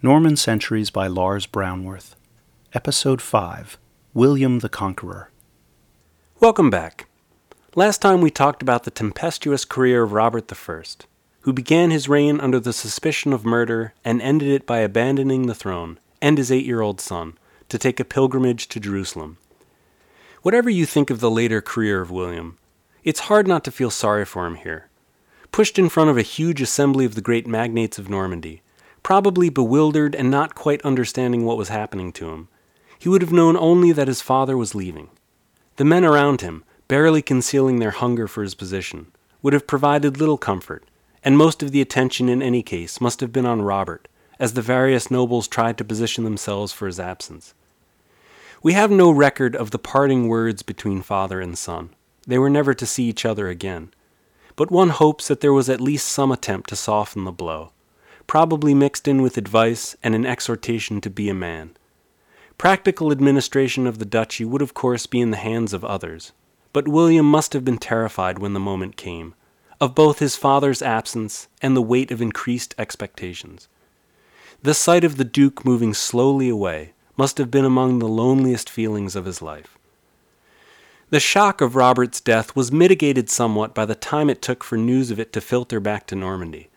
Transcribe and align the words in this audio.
Norman 0.00 0.36
Centuries 0.36 0.90
by 0.90 1.08
Lars 1.08 1.44
Brownworth. 1.44 2.14
Episode 2.72 3.20
5 3.20 3.76
William 4.14 4.60
the 4.60 4.68
Conqueror. 4.68 5.32
Welcome 6.38 6.70
back. 6.70 7.08
Last 7.74 8.00
time 8.00 8.20
we 8.20 8.30
talked 8.30 8.62
about 8.62 8.84
the 8.84 8.92
tempestuous 8.92 9.64
career 9.64 10.04
of 10.04 10.12
Robert 10.12 10.52
I, 10.52 10.82
who 11.40 11.52
began 11.52 11.90
his 11.90 12.08
reign 12.08 12.38
under 12.38 12.60
the 12.60 12.72
suspicion 12.72 13.32
of 13.32 13.44
murder 13.44 13.92
and 14.04 14.22
ended 14.22 14.46
it 14.50 14.66
by 14.66 14.78
abandoning 14.78 15.48
the 15.48 15.54
throne 15.54 15.98
and 16.22 16.38
his 16.38 16.52
eight 16.52 16.64
year 16.64 16.80
old 16.80 17.00
son 17.00 17.36
to 17.68 17.76
take 17.76 17.98
a 17.98 18.04
pilgrimage 18.04 18.68
to 18.68 18.78
Jerusalem. 18.78 19.38
Whatever 20.42 20.70
you 20.70 20.86
think 20.86 21.10
of 21.10 21.18
the 21.18 21.28
later 21.28 21.60
career 21.60 22.00
of 22.00 22.12
William, 22.12 22.56
it's 23.02 23.26
hard 23.26 23.48
not 23.48 23.64
to 23.64 23.72
feel 23.72 23.90
sorry 23.90 24.24
for 24.24 24.46
him 24.46 24.54
here. 24.54 24.90
Pushed 25.50 25.76
in 25.76 25.88
front 25.88 26.08
of 26.08 26.16
a 26.16 26.22
huge 26.22 26.62
assembly 26.62 27.04
of 27.04 27.16
the 27.16 27.20
great 27.20 27.48
magnates 27.48 27.98
of 27.98 28.08
Normandy, 28.08 28.62
probably 29.02 29.48
bewildered 29.48 30.14
and 30.14 30.30
not 30.30 30.54
quite 30.54 30.82
understanding 30.82 31.44
what 31.44 31.56
was 31.56 31.68
happening 31.68 32.12
to 32.12 32.30
him, 32.30 32.48
he 32.98 33.08
would 33.08 33.22
have 33.22 33.32
known 33.32 33.56
only 33.56 33.92
that 33.92 34.08
his 34.08 34.22
father 34.22 34.56
was 34.56 34.74
leaving. 34.74 35.08
The 35.76 35.84
men 35.84 36.04
around 36.04 36.40
him, 36.40 36.64
barely 36.88 37.22
concealing 37.22 37.78
their 37.78 37.92
hunger 37.92 38.26
for 38.26 38.42
his 38.42 38.54
position, 38.54 39.12
would 39.42 39.52
have 39.52 39.66
provided 39.66 40.18
little 40.18 40.38
comfort, 40.38 40.84
and 41.22 41.38
most 41.38 41.62
of 41.62 41.70
the 41.70 41.80
attention 41.80 42.28
in 42.28 42.42
any 42.42 42.62
case 42.62 43.00
must 43.00 43.20
have 43.20 43.32
been 43.32 43.46
on 43.46 43.62
Robert, 43.62 44.08
as 44.38 44.54
the 44.54 44.62
various 44.62 45.10
nobles 45.10 45.48
tried 45.48 45.78
to 45.78 45.84
position 45.84 46.24
themselves 46.24 46.72
for 46.72 46.86
his 46.86 46.98
absence. 46.98 47.54
We 48.62 48.72
have 48.72 48.90
no 48.90 49.10
record 49.10 49.54
of 49.54 49.70
the 49.70 49.78
parting 49.78 50.26
words 50.26 50.62
between 50.62 51.02
father 51.02 51.40
and 51.40 51.56
son. 51.56 51.90
They 52.26 52.38
were 52.38 52.50
never 52.50 52.74
to 52.74 52.86
see 52.86 53.04
each 53.04 53.24
other 53.24 53.48
again. 53.48 53.92
But 54.56 54.72
one 54.72 54.88
hopes 54.88 55.28
that 55.28 55.40
there 55.40 55.52
was 55.52 55.70
at 55.70 55.80
least 55.80 56.08
some 56.08 56.32
attempt 56.32 56.68
to 56.70 56.76
soften 56.76 57.24
the 57.24 57.30
blow, 57.30 57.72
probably 58.28 58.74
mixed 58.74 59.08
in 59.08 59.22
with 59.22 59.36
advice 59.36 59.96
and 60.02 60.14
an 60.14 60.24
exhortation 60.24 61.00
to 61.00 61.10
be 61.10 61.28
a 61.28 61.34
man. 61.34 61.76
Practical 62.58 63.10
administration 63.10 63.86
of 63.86 63.98
the 63.98 64.04
duchy 64.04 64.44
would, 64.44 64.62
of 64.62 64.74
course, 64.74 65.06
be 65.06 65.20
in 65.20 65.32
the 65.32 65.36
hands 65.38 65.72
of 65.72 65.84
others, 65.84 66.32
but 66.72 66.86
William 66.86 67.26
must 67.26 67.54
have 67.54 67.64
been 67.64 67.78
terrified 67.78 68.38
when 68.38 68.52
the 68.52 68.60
moment 68.60 68.96
came, 68.96 69.34
of 69.80 69.94
both 69.94 70.18
his 70.18 70.36
father's 70.36 70.82
absence 70.82 71.48
and 71.62 71.74
the 71.74 71.82
weight 71.82 72.10
of 72.10 72.20
increased 72.20 72.74
expectations. 72.78 73.66
The 74.62 74.74
sight 74.74 75.04
of 75.04 75.16
the 75.16 75.24
Duke 75.24 75.64
moving 75.64 75.94
slowly 75.94 76.48
away 76.48 76.92
must 77.16 77.38
have 77.38 77.50
been 77.50 77.64
among 77.64 77.98
the 77.98 78.08
loneliest 78.08 78.68
feelings 78.68 79.16
of 79.16 79.24
his 79.24 79.40
life. 79.40 79.78
The 81.10 81.20
shock 81.20 81.62
of 81.62 81.76
Robert's 81.76 82.20
death 82.20 82.54
was 82.54 82.70
mitigated 82.70 83.30
somewhat 83.30 83.74
by 83.74 83.86
the 83.86 83.94
time 83.94 84.28
it 84.28 84.42
took 84.42 84.62
for 84.62 84.76
news 84.76 85.10
of 85.10 85.18
it 85.18 85.32
to 85.32 85.40
filter 85.40 85.80
back 85.80 86.06
to 86.08 86.16
Normandy. 86.16 86.68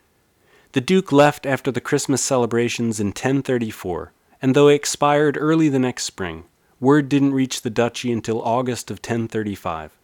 The 0.74 0.82
Duke 0.82 1.12
left 1.12 1.46
after 1.46 1.72
the 1.72 1.82
Christmas 1.82 2.24
celebrations 2.24 3.00
in 3.00 3.08
1034 3.08 4.14
and 4.42 4.56
though 4.56 4.70
he 4.70 4.76
expired 4.76 5.38
early 5.40 5.70
the 5.70 5.80
next 5.80 6.04
spring, 6.04 6.46
word 6.80 7.08
didn't 7.08 7.34
reach 7.34 7.62
the 7.62 7.70
duchy 7.70 8.12
until 8.12 8.42
August 8.42 8.90
of 8.90 8.98
1035. 8.98 9.98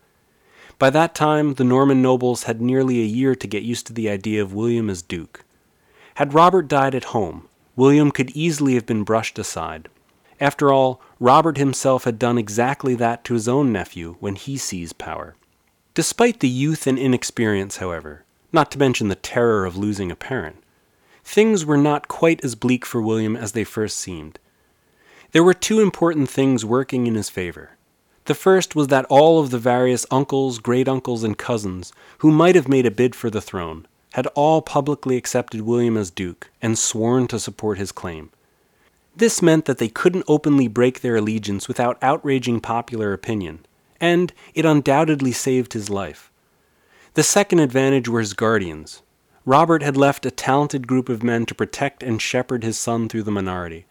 By 0.77 0.91
that 0.91 1.15
time, 1.15 1.55
the 1.55 1.63
Norman 1.63 2.03
nobles 2.03 2.43
had 2.43 2.61
nearly 2.61 3.01
a 3.01 3.05
year 3.05 3.33
to 3.33 3.47
get 3.47 3.63
used 3.63 3.87
to 3.87 3.93
the 3.93 4.09
idea 4.09 4.41
of 4.43 4.53
William 4.53 4.89
as 4.89 5.01
Duke. 5.01 5.43
Had 6.15 6.35
Robert 6.35 6.67
died 6.67 6.93
at 6.93 7.05
home, 7.05 7.47
William 7.75 8.11
could 8.11 8.29
easily 8.31 8.75
have 8.75 8.85
been 8.85 9.03
brushed 9.03 9.39
aside. 9.39 9.89
After 10.39 10.71
all, 10.71 11.02
Robert 11.19 11.57
himself 11.57 12.03
had 12.03 12.19
done 12.19 12.37
exactly 12.37 12.93
that 12.95 13.23
to 13.23 13.33
his 13.33 13.47
own 13.47 13.71
nephew 13.71 14.17
when 14.19 14.35
he 14.35 14.55
seized 14.55 14.99
power. 14.99 15.35
Despite 15.95 16.41
the 16.41 16.47
youth 16.47 16.85
and 16.85 16.99
inexperience, 16.99 17.77
however, 17.77 18.23
not 18.58 18.72
to 18.72 18.80
mention 18.80 19.08
the 19.08 19.13
terror 19.13 19.66
of 19.66 19.77
losing 19.77 20.09
a 20.09 20.16
parent, 20.16 20.63
things 21.23 21.63
were 21.63 21.77
not 21.77 22.08
quite 22.08 22.44
as 22.44 22.55
bleak 22.55 22.88
for 22.88 22.99
William 22.99 23.36
as 23.36 23.52
they 23.52 23.64
first 23.64 23.97
seemed. 23.97 24.39
There 25.31 25.44
were 25.44 25.53
two 25.53 25.80
important 25.80 26.27
things 26.27 26.66
working 26.66 27.05
in 27.05 27.14
his 27.14 27.30
favor. 27.30 27.77
The 28.25 28.33
first 28.33 28.75
was 28.75 28.88
that 28.88 29.05
all 29.11 29.39
of 29.39 29.52
the 29.52 29.59
various 29.59 30.08
uncles, 30.09 30.58
great 30.58 30.87
uncles, 30.89 31.23
and 31.23 31.37
cousins 31.37 31.93
who 32.17 32.31
might 32.31 32.55
have 32.55 32.67
made 32.67 32.87
a 32.87 32.98
bid 32.99 33.14
for 33.14 33.30
the 33.30 33.42
throne 33.42 33.86
had 34.14 34.26
all 34.33 34.64
publicly 34.64 35.17
accepted 35.17 35.61
William 35.61 35.95
as 35.95 36.10
Duke 36.10 36.49
and 36.60 36.80
sworn 36.80 37.27
to 37.27 37.37
support 37.37 37.77
his 37.77 37.92
claim. 37.92 38.31
This 39.15 39.39
meant 39.39 39.65
that 39.65 39.77
they 39.77 39.87
couldn't 39.87 40.26
openly 40.27 40.67
break 40.67 41.02
their 41.02 41.17
allegiance 41.17 41.67
without 41.67 41.99
outraging 42.02 42.61
popular 42.61 43.14
opinion, 43.14 43.67
and 44.02 44.33
it 44.55 44.65
undoubtedly 44.65 45.31
saved 45.31 45.73
his 45.73 45.92
life. 45.92 46.31
The 47.17 47.23
second 47.23 47.58
advantage 47.58 48.08
were 48.08 48.20
his 48.20 48.36
guardians, 48.36 49.02
Robert 49.44 49.82
had 49.82 49.98
left 49.98 50.28
a 50.28 50.30
talented 50.30 50.86
group 50.86 51.10
of 51.10 51.23
men 51.23 51.48
to 51.48 51.55
protect 51.55 52.04
and 52.04 52.22
shepherd 52.22 52.64
his 52.64 52.78
son 52.78 53.10
through 53.10 53.23
the 53.23 53.32
minority. 53.32 53.88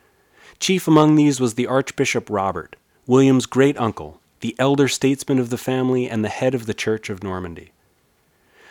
Chief 0.60 0.86
among 0.86 1.16
these 1.16 1.40
was 1.40 1.54
the 1.54 1.66
Archbishop 1.66 2.30
Robert, 2.30 2.76
William's 3.04 3.46
great 3.46 3.76
uncle, 3.78 4.20
the 4.42 4.54
elder 4.60 4.86
statesman 4.86 5.40
of 5.40 5.50
the 5.50 5.58
family 5.58 6.08
and 6.08 6.24
the 6.24 6.28
head 6.28 6.54
of 6.54 6.66
the 6.66 6.72
Church 6.72 7.10
of 7.10 7.24
Normandy. 7.24 7.72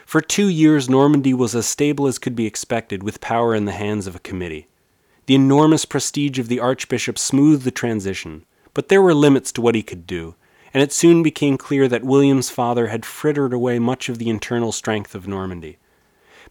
For 0.05 0.21
two 0.21 0.47
years, 0.47 0.89
Normandy 0.89 1.33
was 1.33 1.53
as 1.53 1.65
stable 1.65 2.07
as 2.07 2.17
could 2.17 2.33
be 2.33 2.45
expected, 2.45 3.03
with 3.03 3.19
power 3.19 3.53
in 3.53 3.65
the 3.65 3.73
hands 3.73 4.07
of 4.07 4.15
a 4.15 4.19
committee. 4.19 4.67
The 5.25 5.35
enormous 5.35 5.83
prestige 5.83 6.39
of 6.39 6.47
the 6.47 6.61
Archbishop 6.61 7.19
smoothed 7.19 7.65
the 7.65 7.71
transition, 7.71 8.45
but 8.73 8.87
there 8.87 9.01
were 9.01 9.13
limits 9.13 9.51
to 9.51 9.59
what 9.59 9.75
he 9.75 9.83
could 9.83 10.07
do, 10.07 10.35
and 10.75 10.83
it 10.83 10.91
soon 10.91 11.23
became 11.23 11.57
clear 11.57 11.87
that 11.87 12.03
William's 12.03 12.51
father 12.51 12.87
had 12.87 13.03
frittered 13.03 13.53
away 13.53 13.79
much 13.79 14.09
of 14.09 14.19
the 14.19 14.29
internal 14.29 14.71
strength 14.71 15.15
of 15.15 15.27
Normandy 15.27 15.79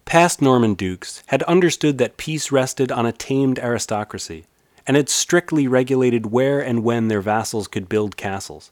past 0.05 0.43
Norman 0.43 0.75
dukes 0.75 1.23
had 1.27 1.43
understood 1.45 1.99
that 1.99 2.17
peace 2.17 2.53
rested 2.53 2.93
on 2.93 3.07
a 3.07 3.13
tamed 3.13 3.59
aristocracy, 3.59 4.45
and 4.87 4.97
had 4.97 5.09
strictly 5.09 5.67
regulated 5.67 6.27
where 6.27 6.61
and 6.61 6.85
when 6.85 7.09
their 7.09 7.23
vassals 7.23 7.69
could 7.69 7.89
build 7.89 8.17
castles. 8.17 8.71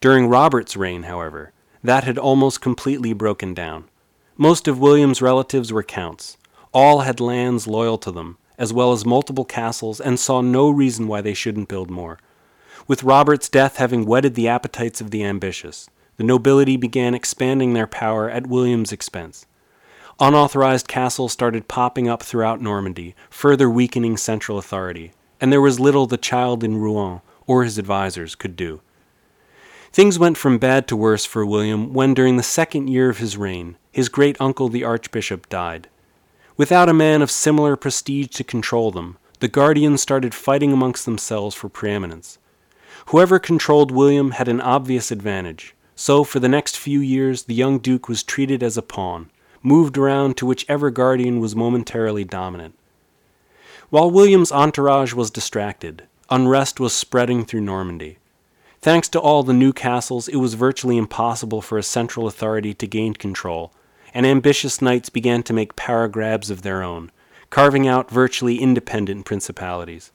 During 0.00 0.28
Robert's 0.28 0.76
reign, 0.76 1.04
however, 1.04 1.52
that 1.82 2.04
had 2.04 2.18
almost 2.18 2.60
completely 2.60 3.12
broken 3.12 3.52
down. 3.52 3.84
Most 4.36 4.68
of 4.68 4.78
William's 4.78 5.22
relatives 5.22 5.72
were 5.72 5.82
counts. 5.82 6.36
All 6.72 7.00
had 7.00 7.20
lands 7.20 7.66
loyal 7.66 7.98
to 7.98 8.10
them, 8.10 8.36
as 8.58 8.72
well 8.72 8.92
as 8.92 9.04
multiple 9.04 9.44
castles, 9.44 10.00
and 10.00 10.18
saw 10.18 10.40
no 10.40 10.70
reason 10.70 11.08
why 11.08 11.20
they 11.20 11.34
shouldn't 11.34 11.68
build 11.68 11.90
more. 11.90 12.18
With 12.86 13.02
Robert's 13.02 13.48
death 13.48 13.76
having 13.76 14.04
whetted 14.04 14.34
the 14.34 14.48
appetites 14.48 15.00
of 15.00 15.10
the 15.10 15.24
ambitious, 15.24 15.88
the 16.18 16.24
nobility 16.24 16.76
began 16.76 17.14
expanding 17.14 17.72
their 17.72 17.86
power 17.86 18.28
at 18.28 18.46
William's 18.46 18.92
expense. 18.92 19.46
Unauthorized 20.20 20.86
castles 20.86 21.32
started 21.32 21.66
popping 21.66 22.08
up 22.08 22.22
throughout 22.22 22.60
Normandy, 22.60 23.14
further 23.30 23.70
weakening 23.70 24.18
central 24.18 24.58
authority, 24.58 25.12
and 25.40 25.50
there 25.50 25.62
was 25.62 25.80
little 25.80 26.06
the 26.06 26.18
child 26.18 26.62
in 26.62 26.76
Rouen 26.76 27.22
or 27.46 27.64
his 27.64 27.78
advisers 27.78 28.34
could 28.34 28.54
do. 28.54 28.80
Things 29.90 30.18
went 30.18 30.36
from 30.36 30.58
bad 30.58 30.86
to 30.88 30.96
worse 30.96 31.24
for 31.24 31.46
William 31.46 31.94
when, 31.94 32.14
during 32.14 32.36
the 32.36 32.42
second 32.42 32.88
year 32.88 33.08
of 33.08 33.18
his 33.18 33.36
reign, 33.36 33.76
his 33.92 34.08
great 34.08 34.36
uncle 34.40 34.68
the 34.68 34.84
Archbishop 34.84 35.48
died. 35.48 35.88
Without 36.56 36.88
a 36.88 36.94
man 36.94 37.22
of 37.22 37.30
similar 37.30 37.76
prestige 37.76 38.28
to 38.28 38.44
control 38.44 38.90
them, 38.90 39.16
the 39.40 39.48
guardians 39.48 40.02
started 40.02 40.34
fighting 40.34 40.72
amongst 40.72 41.04
themselves 41.06 41.54
for 41.54 41.68
preeminence. 41.68 42.38
Whoever 43.06 43.38
controlled 43.38 43.90
William 43.90 44.32
had 44.32 44.48
an 44.48 44.60
obvious 44.60 45.10
advantage, 45.10 45.74
so 45.94 46.24
for 46.24 46.40
the 46.40 46.48
next 46.48 46.78
few 46.78 47.00
years 47.00 47.44
the 47.44 47.54
young 47.54 47.78
duke 47.78 48.08
was 48.08 48.22
treated 48.22 48.62
as 48.62 48.76
a 48.76 48.82
pawn, 48.82 49.30
moved 49.62 49.98
around 49.98 50.36
to 50.36 50.46
whichever 50.46 50.90
guardian 50.90 51.38
was 51.38 51.54
momentarily 51.54 52.24
dominant. 52.24 52.74
While 53.90 54.10
William's 54.10 54.50
entourage 54.50 55.12
was 55.12 55.30
distracted, 55.30 56.04
unrest 56.30 56.80
was 56.80 56.92
spreading 56.92 57.44
through 57.44 57.60
Normandy. 57.60 58.18
Thanks 58.80 59.08
to 59.10 59.20
all 59.20 59.42
the 59.42 59.52
new 59.52 59.72
castles, 59.72 60.26
it 60.26 60.36
was 60.36 60.54
virtually 60.54 60.96
impossible 60.96 61.62
for 61.62 61.78
a 61.78 61.82
central 61.82 62.26
authority 62.26 62.74
to 62.74 62.86
gain 62.86 63.14
control, 63.14 63.72
and 64.12 64.26
ambitious 64.26 64.82
knights 64.82 65.10
began 65.10 65.42
to 65.44 65.52
make 65.52 65.76
power 65.76 66.08
grabs 66.08 66.50
of 66.50 66.62
their 66.62 66.82
own, 66.82 67.10
carving 67.50 67.86
out 67.86 68.10
virtually 68.10 68.60
independent 68.60 69.24
principalities. 69.24 70.10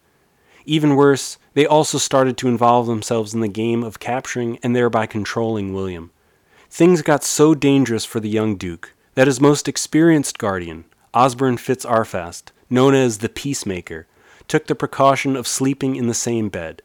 Even 0.65 0.95
worse, 0.95 1.37
they 1.53 1.65
also 1.65 1.97
started 1.97 2.37
to 2.37 2.47
involve 2.47 2.87
themselves 2.87 3.33
in 3.33 3.39
the 3.39 3.47
game 3.47 3.83
of 3.83 3.99
capturing 3.99 4.57
and 4.63 4.75
thereby 4.75 5.05
controlling 5.05 5.73
William. 5.73 6.11
Things 6.69 7.01
got 7.01 7.23
so 7.23 7.55
dangerous 7.55 8.05
for 8.05 8.19
the 8.19 8.29
young 8.29 8.55
Duke 8.55 8.93
that 9.15 9.27
his 9.27 9.41
most 9.41 9.67
experienced 9.67 10.37
guardian, 10.37 10.85
Osborne 11.13 11.57
Fitzarfast, 11.57 12.51
known 12.69 12.93
as 12.93 13.17
the 13.17 13.29
Peacemaker, 13.29 14.05
took 14.47 14.67
the 14.67 14.75
precaution 14.75 15.35
of 15.35 15.47
sleeping 15.47 15.95
in 15.95 16.07
the 16.07 16.13
same 16.13 16.49
bed. 16.49 16.81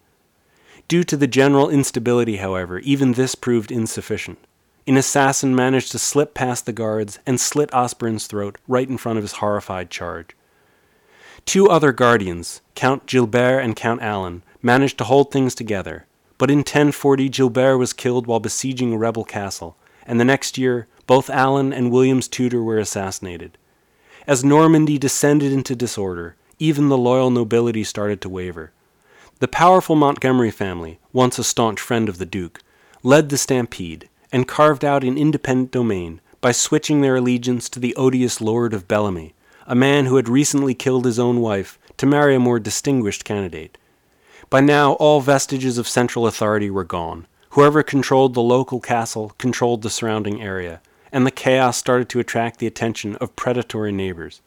Due 0.89 1.05
to 1.05 1.17
the 1.17 1.27
general 1.27 1.71
instability, 1.71 2.37
however, 2.37 2.79
even 2.81 3.13
this 3.13 3.35
proved 3.35 3.71
insufficient. 3.71 4.39
An 4.87 4.97
assassin 4.99 5.55
managed 5.55 5.93
to 5.93 5.99
slip 5.99 6.35
past 6.35 6.67
the 6.67 6.73
guards 6.73 7.19
and 7.27 7.41
slit 7.41 7.73
Osborne's 7.73 8.27
throat 8.27 8.59
right 8.69 8.89
in 8.89 8.99
front 8.99 9.17
of 9.17 9.25
his 9.25 9.35
horrified 9.35 9.91
charge. 9.91 10.37
Two 11.47 11.69
other 11.69 11.93
guardians, 11.93 12.63
Count 12.75 13.07
Gilbert 13.07 13.61
and 13.61 13.77
Count 13.77 14.03
Alan, 14.03 14.43
managed 14.63 14.99
to 14.99 15.05
hold 15.05 15.31
things 15.31 15.55
together, 15.55 16.07
but 16.39 16.51
in 16.51 16.59
1040 16.59 17.29
Gilbert 17.29 17.79
was 17.79 17.93
killed 17.93 18.27
while 18.27 18.41
besieging 18.41 18.93
a 18.93 18.99
rebel 18.99 19.25
castle, 19.25 19.77
and 20.07 20.19
the 20.19 20.25
next 20.25 20.59
year 20.59 20.89
both 21.07 21.31
Alan 21.31 21.73
and 21.73 21.91
William's 21.91 22.29
tutor 22.29 22.63
were 22.63 22.79
assassinated. 22.79 23.59
As 24.27 24.43
Normandy 24.43 24.99
descended 24.99 25.53
into 25.53 25.77
disorder, 25.77 26.35
even 26.59 26.89
the 26.89 26.99
loyal 26.99 27.31
nobility 27.31 27.85
started 27.85 28.21
to 28.23 28.29
waver. 28.29 28.73
The 29.41 29.49
powerful 29.49 29.97
Montgomery 29.97 30.51
family, 30.51 30.99
once 31.13 31.39
a 31.39 31.45
staunch 31.45 31.81
friend 31.81 32.09
of 32.09 32.19
the 32.19 32.27
Duke, 32.27 32.63
led 33.03 33.29
the 33.29 33.37
stampede 33.37 34.09
and 34.33 34.49
carved 34.49 34.85
out 34.85 35.05
an 35.05 35.19
independent 35.19 35.71
domain 35.71 36.21
by 36.41 36.53
switching 36.53 37.01
their 37.01 37.17
allegiance 37.17 37.69
to 37.69 37.81
the 37.81 37.95
odious 37.97 38.41
Lord 38.41 38.73
of 38.73 38.89
Bellamy, 38.89 39.35
a 39.67 39.75
man 39.75 40.07
who 40.07 40.17
had 40.17 40.29
recently 40.29 40.75
killed 40.75 41.05
his 41.05 41.19
own 41.19 41.41
wife 41.41 41.79
to 41.97 42.07
marry 42.07 42.35
a 42.35 42.41
more 42.41 42.59
distinguished 42.59 43.25
candidate. 43.25 43.79
By 44.51 44.61
now, 44.61 44.93
all 44.95 45.21
vestiges 45.21 45.79
of 45.79 45.89
central 45.89 46.27
authority 46.27 46.71
were 46.71 46.85
gone. 46.85 47.27
Whoever 47.51 47.83
controlled 47.83 48.35
the 48.35 48.43
local 48.43 48.81
castle 48.81 49.33
controlled 49.39 49.83
the 49.83 49.91
surrounding 49.91 50.43
area, 50.43 50.81
and 51.13 51.27
the 51.27 51.31
chaos 51.31 51.77
started 51.77 52.09
to 52.11 52.21
attract 52.21 52.59
the 52.59 52.67
attention 52.67 53.17
of 53.17 53.37
predatory 53.37 53.93
neighbors. 53.93 54.41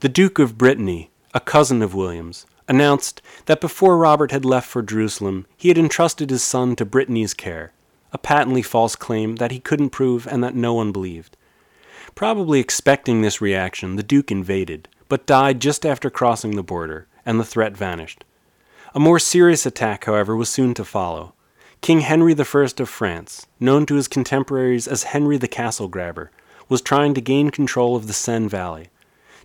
The 0.00 0.08
Duke 0.08 0.38
of 0.38 0.58
Brittany, 0.58 1.10
a 1.34 1.40
cousin 1.40 1.82
of 1.82 1.94
William's, 1.94 2.46
announced 2.68 3.22
that 3.44 3.60
before 3.60 3.96
Robert 3.96 4.32
had 4.32 4.44
left 4.44 4.68
for 4.68 4.82
Jerusalem, 4.82 5.46
he 5.56 5.68
had 5.68 5.78
entrusted 5.78 6.30
his 6.30 6.42
son 6.42 6.74
to 6.76 6.84
Brittany's 6.84 7.34
care, 7.34 7.72
a 8.12 8.18
patently 8.18 8.62
false 8.62 8.96
claim 8.96 9.36
that 9.36 9.52
he 9.52 9.60
couldn't 9.60 9.90
prove 9.90 10.26
and 10.26 10.42
that 10.42 10.54
no 10.54 10.74
one 10.74 10.92
believed. 10.92 11.36
Probably 12.16 12.60
expecting 12.60 13.20
this 13.20 13.42
reaction, 13.42 13.96
the 13.96 14.02
Duke 14.02 14.32
invaded, 14.32 14.88
but 15.06 15.26
died 15.26 15.60
just 15.60 15.84
after 15.84 16.08
crossing 16.08 16.56
the 16.56 16.62
border, 16.62 17.06
and 17.26 17.38
the 17.38 17.44
threat 17.44 17.76
vanished. 17.76 18.24
A 18.94 18.98
more 18.98 19.18
serious 19.18 19.66
attack, 19.66 20.06
however, 20.06 20.34
was 20.34 20.48
soon 20.48 20.72
to 20.74 20.84
follow. 20.84 21.34
King 21.82 22.00
Henry 22.00 22.34
I 22.34 22.40
of 22.40 22.88
France, 22.88 23.46
known 23.60 23.84
to 23.84 23.96
his 23.96 24.08
contemporaries 24.08 24.88
as 24.88 25.02
Henry 25.02 25.36
the 25.36 25.46
Castle 25.46 25.88
Grabber, 25.88 26.30
was 26.70 26.80
trying 26.80 27.12
to 27.12 27.20
gain 27.20 27.50
control 27.50 27.94
of 27.96 28.06
the 28.06 28.14
Seine 28.14 28.48
Valley. 28.48 28.88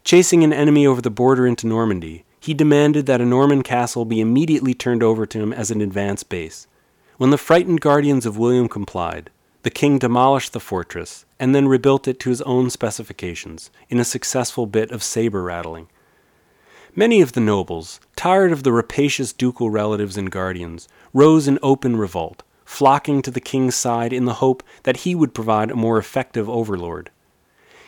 Chasing 0.05 0.41
an 0.41 0.53
enemy 0.53 0.87
over 0.87 1.01
the 1.01 1.09
border 1.09 1.45
into 1.45 1.67
Normandy, 1.67 2.23
he 2.39 2.53
demanded 2.53 3.05
that 3.05 3.19
a 3.19 3.25
Norman 3.25 3.63
castle 3.63 4.05
be 4.05 4.21
immediately 4.21 4.73
turned 4.73 5.03
over 5.03 5.25
to 5.25 5.39
him 5.41 5.51
as 5.51 5.71
an 5.71 5.81
advance 5.81 6.23
base. 6.23 6.67
When 7.17 7.31
the 7.31 7.37
frightened 7.37 7.81
guardians 7.81 8.25
of 8.25 8.37
William 8.37 8.69
complied, 8.69 9.29
the 9.63 9.69
king 9.69 9.99
demolished 9.99 10.53
the 10.53 10.59
fortress 10.59 11.25
and 11.39 11.53
then 11.53 11.67
rebuilt 11.67 12.07
it 12.07 12.19
to 12.19 12.29
his 12.29 12.41
own 12.43 12.69
specifications 12.69 13.69
in 13.89 13.99
a 13.99 14.05
successful 14.05 14.65
bit 14.65 14.91
of 14.91 15.03
saber 15.03 15.43
rattling. 15.43 15.87
Many 16.95 17.21
of 17.21 17.33
the 17.33 17.39
nobles, 17.39 17.99
tired 18.15 18.51
of 18.51 18.63
the 18.63 18.71
rapacious 18.71 19.31
ducal 19.31 19.69
relatives 19.69 20.17
and 20.17 20.29
guardians, 20.29 20.89
rose 21.13 21.47
in 21.47 21.57
open 21.63 21.95
revolt, 21.95 22.43
flocking 22.65 23.21
to 23.21 23.31
the 23.31 23.39
king's 23.39 23.75
side 23.75 24.11
in 24.11 24.25
the 24.25 24.35
hope 24.35 24.63
that 24.83 24.97
he 24.97 25.15
would 25.15 25.33
provide 25.33 25.71
a 25.71 25.75
more 25.75 25.97
effective 25.97 26.49
overlord. 26.49 27.09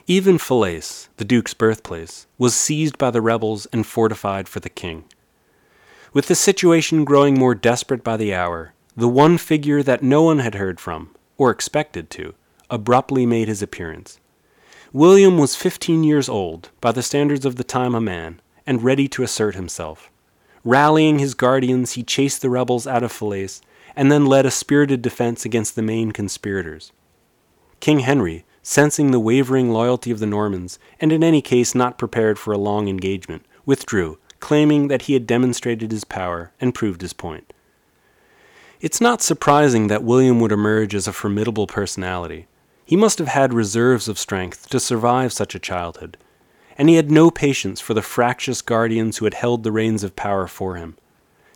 Even 0.07 0.37
Falaise, 0.37 1.07
the 1.17 1.25
duke's 1.25 1.53
birthplace, 1.53 2.27
was 2.37 2.55
seized 2.55 2.97
by 2.97 3.09
the 3.09 3.21
rebels 3.21 3.65
and 3.67 3.85
fortified 3.85 4.47
for 4.47 4.59
the 4.59 4.69
king. 4.69 5.05
With 6.13 6.27
the 6.27 6.35
situation 6.35 7.05
growing 7.05 7.39
more 7.39 7.55
desperate 7.55 8.03
by 8.03 8.17
the 8.17 8.33
hour, 8.33 8.73
the 8.95 9.07
one 9.07 9.37
figure 9.37 9.81
that 9.81 10.03
no 10.03 10.21
one 10.21 10.39
had 10.39 10.55
heard 10.55 10.79
from, 10.79 11.09
or 11.37 11.51
expected 11.51 12.09
to, 12.11 12.33
abruptly 12.69 13.25
made 13.25 13.47
his 13.47 13.61
appearance. 13.61 14.19
William 14.91 15.37
was 15.37 15.55
fifteen 15.55 16.03
years 16.03 16.29
old, 16.29 16.69
by 16.79 16.91
the 16.91 17.01
standards 17.01 17.45
of 17.45 17.55
the 17.55 17.63
time 17.63 17.95
a 17.95 18.01
man, 18.01 18.39
and 18.65 18.83
ready 18.83 19.07
to 19.07 19.23
assert 19.23 19.55
himself. 19.55 20.09
Rallying 20.63 21.19
his 21.19 21.33
guardians, 21.33 21.93
he 21.93 22.03
chased 22.03 22.41
the 22.41 22.49
rebels 22.49 22.87
out 22.87 23.03
of 23.03 23.11
Falaise, 23.11 23.61
and 23.95 24.11
then 24.11 24.25
led 24.25 24.45
a 24.45 24.51
spirited 24.51 25.01
defense 25.01 25.45
against 25.45 25.75
the 25.75 25.81
main 25.81 26.11
conspirators. 26.11 26.91
King 27.79 27.99
Henry, 27.99 28.45
sensing 28.61 29.11
the 29.11 29.19
wavering 29.19 29.71
loyalty 29.71 30.09
of 30.09 30.19
the 30.19 30.25
Normans, 30.25 30.79
and 31.01 31.11
in 31.11 31.23
any 31.23 31.41
case 31.41 31.75
not 31.75 31.97
prepared 31.97 32.39
for 32.39 32.53
a 32.53 32.57
long 32.57 32.87
engagement, 32.87 33.45
withdrew, 33.65 34.17
claiming 34.39 34.87
that 34.87 35.03
he 35.03 35.13
had 35.13 35.27
demonstrated 35.27 35.91
his 35.91 36.03
power 36.03 36.53
and 36.61 36.73
proved 36.73 37.01
his 37.01 37.13
point. 37.13 37.52
It's 38.83 38.99
not 38.99 39.21
surprising 39.21 39.87
that 39.87 40.03
William 40.03 40.41
would 40.41 40.51
emerge 40.51 40.93
as 40.93 41.07
a 41.07 41.13
formidable 41.13 41.67
personality. 41.67 42.47
He 42.83 42.97
must 42.97 43.17
have 43.17 43.29
had 43.29 43.53
reserves 43.53 44.09
of 44.09 44.19
strength 44.19 44.67
to 44.71 44.77
survive 44.77 45.31
such 45.31 45.55
a 45.55 45.59
childhood, 45.59 46.17
and 46.77 46.89
he 46.89 46.95
had 46.95 47.09
no 47.09 47.31
patience 47.31 47.79
for 47.79 47.93
the 47.93 48.01
fractious 48.01 48.61
guardians 48.61 49.15
who 49.17 49.25
had 49.25 49.35
held 49.35 49.63
the 49.63 49.71
reins 49.71 50.03
of 50.03 50.17
power 50.17 50.47
for 50.47 50.75
him. 50.75 50.97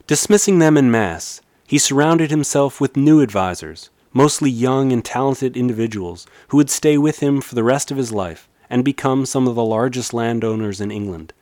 Dismissing 0.07 0.59
them 0.59 0.77
in 0.77 0.89
mass, 0.89 1.41
he 1.67 1.77
surrounded 1.77 2.31
himself 2.31 2.79
with 2.79 2.95
new 2.95 3.21
advisers, 3.21 3.89
mostly 4.13 4.49
young 4.49 4.93
and 4.93 5.03
talented 5.03 5.57
individuals 5.57 6.27
who 6.47 6.55
would 6.55 6.69
stay 6.69 6.97
with 6.97 7.19
him 7.19 7.41
for 7.41 7.55
the 7.55 7.63
rest 7.65 7.91
of 7.91 7.97
his 7.97 8.13
life 8.13 8.47
and 8.69 8.85
become 8.85 9.25
some 9.25 9.49
of 9.49 9.55
the 9.55 9.65
largest 9.65 10.13
landowners 10.13 10.79
in 10.79 10.91
England. 10.91 11.33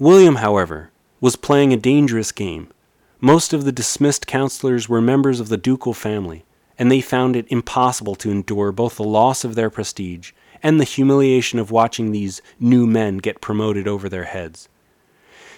William, 0.00 0.34
however, 0.34 0.90
was 1.20 1.36
playing 1.36 1.72
a 1.72 1.76
dangerous 1.76 2.32
game 2.32 2.72
most 3.20 3.52
of 3.52 3.64
the 3.64 3.72
dismissed 3.72 4.28
counselors 4.28 4.88
were 4.88 5.00
members 5.00 5.40
of 5.40 5.48
the 5.48 5.56
ducal 5.56 5.92
family, 5.92 6.44
and 6.78 6.90
they 6.90 7.00
found 7.00 7.34
it 7.34 7.46
impossible 7.48 8.14
to 8.14 8.30
endure 8.30 8.70
both 8.70 8.96
the 8.96 9.02
loss 9.04 9.44
of 9.44 9.56
their 9.56 9.70
prestige 9.70 10.30
and 10.62 10.78
the 10.78 10.84
humiliation 10.84 11.58
of 11.58 11.72
watching 11.72 12.12
these 12.12 12.40
new 12.60 12.86
men 12.86 13.18
get 13.18 13.40
promoted 13.40 13.88
over 13.88 14.08
their 14.08 14.24
heads. 14.24 14.68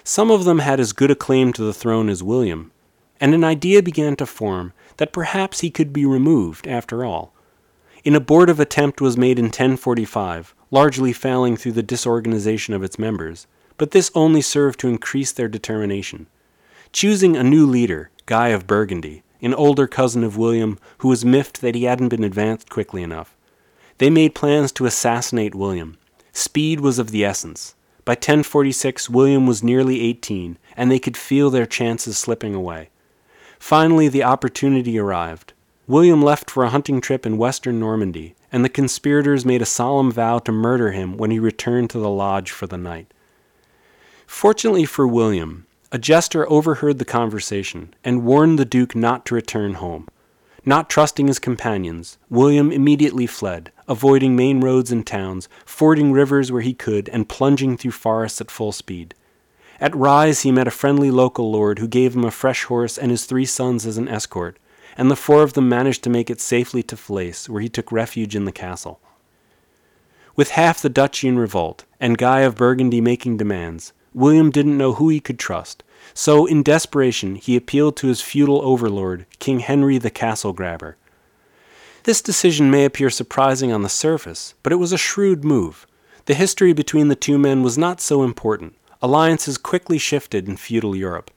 Some 0.03 0.31
of 0.31 0.43
them 0.43 0.59
had 0.59 0.79
as 0.79 0.93
good 0.93 1.11
a 1.11 1.15
claim 1.15 1.53
to 1.53 1.63
the 1.63 1.73
throne 1.73 2.09
as 2.09 2.23
William, 2.23 2.71
and 3.19 3.35
an 3.35 3.43
idea 3.43 3.83
began 3.83 4.15
to 4.15 4.25
form 4.25 4.73
that 4.97 5.13
perhaps 5.13 5.59
he 5.59 5.69
could 5.69 5.93
be 5.93 6.05
removed 6.05 6.67
after 6.67 7.05
all. 7.05 7.31
An 8.03 8.15
abortive 8.15 8.59
attempt 8.59 8.99
was 8.99 9.15
made 9.15 9.37
in 9.37 9.45
1045, 9.45 10.55
largely 10.71 11.13
failing 11.13 11.55
through 11.55 11.73
the 11.73 11.83
disorganization 11.83 12.73
of 12.73 12.81
its 12.83 12.97
members, 12.97 13.45
but 13.77 13.91
this 13.91 14.09
only 14.15 14.41
served 14.41 14.79
to 14.79 14.87
increase 14.87 15.31
their 15.31 15.47
determination 15.47 16.25
choosing 16.91 17.35
a 17.35 17.43
new 17.43 17.65
leader, 17.65 18.09
Guy 18.25 18.49
of 18.49 18.67
Burgundy, 18.67 19.23
an 19.41 19.53
older 19.53 19.87
cousin 19.87 20.23
of 20.23 20.37
William 20.37 20.77
who 20.99 21.07
was 21.07 21.25
miffed 21.25 21.61
that 21.61 21.75
he 21.75 21.85
hadn't 21.85 22.09
been 22.09 22.23
advanced 22.23 22.69
quickly 22.69 23.01
enough. 23.01 23.35
They 23.97 24.09
made 24.09 24.35
plans 24.35 24.71
to 24.73 24.85
assassinate 24.85 25.55
William. 25.55 25.97
Speed 26.33 26.79
was 26.79 26.99
of 26.99 27.11
the 27.11 27.25
essence. 27.25 27.75
By 28.03 28.13
1046, 28.13 29.09
William 29.09 29.45
was 29.45 29.63
nearly 29.63 30.01
18, 30.01 30.57
and 30.75 30.91
they 30.91 30.99
could 30.99 31.17
feel 31.17 31.49
their 31.49 31.65
chances 31.65 32.17
slipping 32.17 32.55
away. 32.55 32.89
Finally, 33.59 34.07
the 34.07 34.23
opportunity 34.23 34.97
arrived. 34.97 35.53
William 35.87 36.21
left 36.21 36.49
for 36.49 36.63
a 36.63 36.69
hunting 36.69 36.99
trip 36.99 37.25
in 37.25 37.37
western 37.37 37.79
Normandy, 37.79 38.33
and 38.51 38.65
the 38.65 38.69
conspirators 38.69 39.45
made 39.45 39.61
a 39.61 39.67
solemn 39.67 40.11
vow 40.11 40.39
to 40.39 40.51
murder 40.51 40.91
him 40.91 41.15
when 41.17 41.31
he 41.31 41.39
returned 41.39 41.89
to 41.91 41.99
the 41.99 42.09
lodge 42.09 42.49
for 42.49 42.65
the 42.65 42.77
night. 42.77 43.13
Fortunately 44.25 44.85
for 44.85 45.07
William, 45.07 45.67
a 45.93 45.97
jester 45.97 46.49
overheard 46.49 46.99
the 46.99 47.05
conversation 47.05 47.93
and 48.03 48.23
warned 48.23 48.57
the 48.57 48.63
Duke 48.63 48.95
not 48.95 49.25
to 49.25 49.35
return 49.35 49.73
home. 49.75 50.07
Not 50.63 50.89
trusting 50.89 51.27
his 51.27 51.39
companions, 51.39 52.17
William 52.29 52.71
immediately 52.71 53.27
fled, 53.27 53.71
avoiding 53.89 54.35
main 54.35 54.61
roads 54.61 54.91
and 54.91 55.05
towns, 55.05 55.49
fording 55.65 56.13
rivers 56.13 56.49
where 56.51 56.61
he 56.61 56.73
could, 56.73 57.09
and 57.09 57.27
plunging 57.27 57.75
through 57.75 57.91
forests 57.91 58.39
at 58.39 58.51
full 58.51 58.71
speed. 58.71 59.15
At 59.81 59.95
Ryes, 59.95 60.41
he 60.41 60.51
met 60.51 60.67
a 60.67 60.71
friendly 60.71 61.11
local 61.11 61.51
lord 61.51 61.79
who 61.79 61.87
gave 61.87 62.15
him 62.15 62.23
a 62.23 62.31
fresh 62.31 62.63
horse 62.65 62.97
and 62.97 63.11
his 63.11 63.25
three 63.25 63.45
sons 63.45 63.85
as 63.85 63.97
an 63.97 64.07
escort, 64.07 64.57
and 64.95 65.11
the 65.11 65.15
four 65.15 65.43
of 65.43 65.53
them 65.53 65.67
managed 65.67 66.03
to 66.03 66.09
make 66.09 66.29
it 66.29 66.39
safely 66.39 66.83
to 66.83 66.95
Falaise, 66.95 67.49
where 67.49 67.61
he 67.61 67.69
took 67.69 67.91
refuge 67.91 68.35
in 68.35 68.45
the 68.45 68.51
castle. 68.51 69.01
With 70.35 70.51
half 70.51 70.81
the 70.81 70.89
duchy 70.89 71.27
in 71.27 71.37
revolt, 71.37 71.83
and 71.99 72.17
Guy 72.17 72.41
of 72.41 72.55
Burgundy 72.55 73.01
making 73.01 73.37
demands, 73.37 73.91
William 74.13 74.51
didn't 74.51 74.77
know 74.77 74.93
who 74.93 75.09
he 75.09 75.19
could 75.19 75.39
trust, 75.39 75.83
so 76.13 76.45
in 76.45 76.63
desperation 76.63 77.35
he 77.35 77.55
appealed 77.55 77.95
to 77.97 78.07
his 78.07 78.21
feudal 78.21 78.61
overlord, 78.63 79.25
King 79.39 79.59
Henry 79.59 79.97
the 79.97 80.09
Castle 80.09 80.53
Grabber. 80.53 80.97
This 82.03 82.21
decision 82.21 82.71
may 82.71 82.85
appear 82.85 83.09
surprising 83.09 83.71
on 83.71 83.83
the 83.83 83.89
surface, 83.89 84.55
but 84.63 84.73
it 84.73 84.77
was 84.77 84.91
a 84.91 84.97
shrewd 84.97 85.43
move. 85.43 85.85
The 86.25 86.33
history 86.33 86.73
between 86.73 87.09
the 87.09 87.15
two 87.15 87.37
men 87.37 87.61
was 87.61 87.77
not 87.77 88.01
so 88.01 88.23
important. 88.23 88.75
Alliances 89.01 89.57
quickly 89.57 89.97
shifted 89.97 90.47
in 90.47 90.57
feudal 90.57 90.95
Europe. 90.95 91.31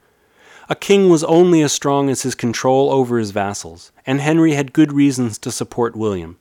A 0.68 0.74
king 0.74 1.10
was 1.10 1.24
only 1.24 1.60
as 1.60 1.72
strong 1.72 2.08
as 2.08 2.22
his 2.22 2.34
control 2.34 2.90
over 2.90 3.18
his 3.18 3.30
vassals, 3.30 3.92
and 4.06 4.20
Henry 4.20 4.54
had 4.54 4.72
good 4.72 4.92
reasons 4.92 5.36
to 5.38 5.52
support 5.52 5.94
William. 5.94 6.38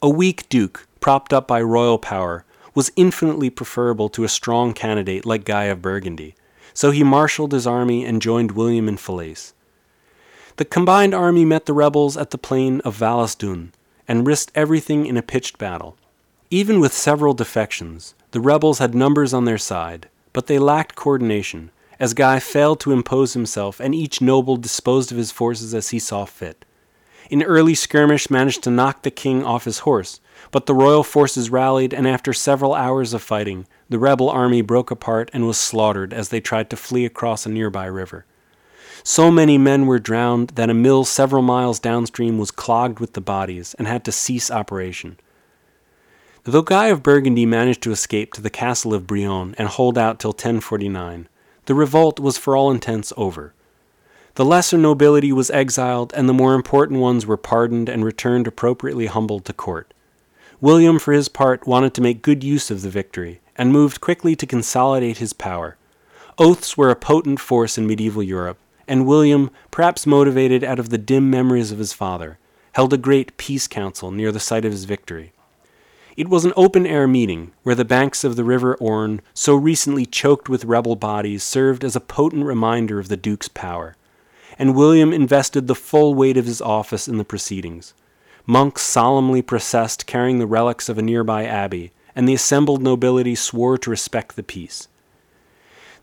A 0.00 0.08
weak 0.08 0.48
duke, 0.48 0.86
propped 1.00 1.32
up 1.32 1.46
by 1.46 1.60
royal 1.60 1.98
power, 1.98 2.46
was 2.74 2.92
infinitely 2.96 3.50
preferable 3.50 4.08
to 4.10 4.24
a 4.24 4.28
strong 4.28 4.72
candidate 4.72 5.26
like 5.26 5.44
Guy 5.44 5.64
of 5.64 5.82
Burgundy, 5.82 6.34
so 6.76 6.90
he 6.90 7.02
marshaled 7.02 7.52
his 7.52 7.66
army 7.66 8.04
and 8.04 8.20
joined 8.20 8.52
William 8.52 8.86
in 8.86 8.98
Falaise. 8.98 9.54
The 10.56 10.66
combined 10.66 11.14
army 11.14 11.46
met 11.46 11.64
the 11.64 11.72
rebels 11.72 12.18
at 12.18 12.32
the 12.32 12.38
plain 12.38 12.82
of 12.82 12.94
Val-ès-Dunes 12.96 13.72
and 14.06 14.26
risked 14.26 14.52
everything 14.54 15.06
in 15.06 15.16
a 15.16 15.22
pitched 15.22 15.56
battle. 15.56 15.96
Even 16.50 16.78
with 16.78 16.92
several 16.92 17.32
defections, 17.32 18.14
the 18.32 18.40
rebels 18.40 18.78
had 18.78 18.94
numbers 18.94 19.32
on 19.32 19.46
their 19.46 19.56
side, 19.56 20.10
but 20.34 20.48
they 20.48 20.58
lacked 20.58 20.96
coordination, 20.96 21.70
as 21.98 22.12
Guy 22.12 22.38
failed 22.40 22.78
to 22.80 22.92
impose 22.92 23.32
himself 23.32 23.80
and 23.80 23.94
each 23.94 24.20
noble 24.20 24.58
disposed 24.58 25.10
of 25.10 25.16
his 25.16 25.32
forces 25.32 25.72
as 25.72 25.88
he 25.88 25.98
saw 25.98 26.26
fit. 26.26 26.66
An 27.30 27.42
early 27.42 27.74
skirmish 27.74 28.28
managed 28.28 28.62
to 28.64 28.70
knock 28.70 29.00
the 29.00 29.10
king 29.10 29.42
off 29.42 29.64
his 29.64 29.78
horse, 29.78 30.20
But 30.50 30.66
the 30.66 30.74
royal 30.74 31.02
forces 31.02 31.50
rallied, 31.50 31.92
and 31.92 32.06
after 32.06 32.32
several 32.32 32.74
hours 32.74 33.14
of 33.14 33.22
fighting, 33.22 33.66
the 33.88 33.98
rebel 33.98 34.28
army 34.28 34.62
broke 34.62 34.90
apart 34.90 35.30
and 35.32 35.46
was 35.46 35.58
slaughtered 35.58 36.12
as 36.12 36.28
they 36.28 36.40
tried 36.40 36.70
to 36.70 36.76
flee 36.76 37.04
across 37.04 37.46
a 37.46 37.48
nearby 37.48 37.86
river. 37.86 38.26
So 39.02 39.30
many 39.30 39.56
men 39.56 39.86
were 39.86 39.98
drowned 39.98 40.50
that 40.50 40.70
a 40.70 40.74
mill 40.74 41.04
several 41.04 41.42
miles 41.42 41.78
downstream 41.78 42.38
was 42.38 42.50
clogged 42.50 42.98
with 42.98 43.12
the 43.12 43.20
bodies 43.20 43.74
and 43.74 43.86
had 43.86 44.04
to 44.04 44.12
cease 44.12 44.50
operation. 44.50 45.18
Though 46.44 46.62
Guy 46.62 46.86
of 46.86 47.02
Burgundy 47.02 47.46
managed 47.46 47.82
to 47.82 47.92
escape 47.92 48.32
to 48.34 48.40
the 48.40 48.50
castle 48.50 48.94
of 48.94 49.06
Brionne 49.06 49.54
and 49.58 49.68
hold 49.68 49.98
out 49.98 50.18
till 50.18 50.30
1049, 50.30 51.28
the 51.66 51.74
revolt 51.74 52.20
was 52.20 52.38
for 52.38 52.56
all 52.56 52.70
intents 52.70 53.12
over. 53.16 53.52
The 54.36 54.44
lesser 54.44 54.76
nobility 54.76 55.32
was 55.32 55.50
exiled, 55.50 56.12
and 56.14 56.28
the 56.28 56.34
more 56.34 56.54
important 56.54 57.00
ones 57.00 57.26
were 57.26 57.36
pardoned 57.36 57.88
and 57.88 58.04
returned 58.04 58.46
appropriately 58.46 59.06
humbled 59.06 59.44
to 59.46 59.52
court. 59.52 59.92
William, 60.60 60.98
for 60.98 61.12
his 61.12 61.28
part, 61.28 61.66
wanted 61.66 61.92
to 61.94 62.00
make 62.00 62.22
good 62.22 62.42
use 62.42 62.70
of 62.70 62.82
the 62.82 62.90
victory, 62.90 63.40
and 63.56 63.72
moved 63.72 64.00
quickly 64.00 64.34
to 64.36 64.46
consolidate 64.46 65.18
his 65.18 65.32
power. 65.32 65.76
Oaths 66.38 66.76
were 66.76 66.90
a 66.90 66.96
potent 66.96 67.40
force 67.40 67.76
in 67.76 67.86
medieval 67.86 68.22
Europe, 68.22 68.58
and 68.88 69.06
William, 69.06 69.50
perhaps 69.70 70.06
motivated 70.06 70.62
out 70.62 70.78
of 70.78 70.90
the 70.90 70.98
dim 70.98 71.30
memories 71.30 71.72
of 71.72 71.78
his 71.78 71.92
father, 71.92 72.38
held 72.72 72.92
a 72.92 72.98
great 72.98 73.36
peace 73.36 73.66
council 73.66 74.10
near 74.10 74.32
the 74.32 74.40
site 74.40 74.64
of 74.64 74.72
his 74.72 74.84
victory. 74.84 75.32
It 76.16 76.28
was 76.28 76.46
an 76.46 76.54
open 76.56 76.86
air 76.86 77.06
meeting 77.06 77.52
where 77.62 77.74
the 77.74 77.84
banks 77.84 78.24
of 78.24 78.36
the 78.36 78.44
River 78.44 78.74
Orne, 78.76 79.20
so 79.34 79.54
recently 79.54 80.06
choked 80.06 80.48
with 80.48 80.64
rebel 80.64 80.96
bodies, 80.96 81.42
served 81.42 81.84
as 81.84 81.94
a 81.94 82.00
potent 82.00 82.44
reminder 82.44 82.98
of 82.98 83.08
the 83.08 83.18
Duke's 83.18 83.48
power. 83.48 83.96
And 84.58 84.74
William 84.74 85.12
invested 85.12 85.66
the 85.66 85.74
full 85.74 86.14
weight 86.14 86.38
of 86.38 86.46
his 86.46 86.62
office 86.62 87.06
in 87.06 87.18
the 87.18 87.24
proceedings. 87.24 87.92
Monks 88.48 88.82
solemnly 88.82 89.42
processed 89.42 90.06
carrying 90.06 90.38
the 90.38 90.46
relics 90.46 90.88
of 90.88 90.98
a 90.98 91.02
nearby 91.02 91.44
abbey, 91.44 91.90
and 92.14 92.28
the 92.28 92.34
assembled 92.34 92.80
nobility 92.80 93.34
swore 93.34 93.76
to 93.76 93.90
respect 93.90 94.36
the 94.36 94.42
peace. 94.42 94.86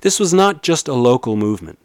This 0.01 0.19
was 0.19 0.33
not 0.33 0.61
just 0.61 0.89
a 0.89 0.93
local 0.93 1.37
movement. 1.37 1.79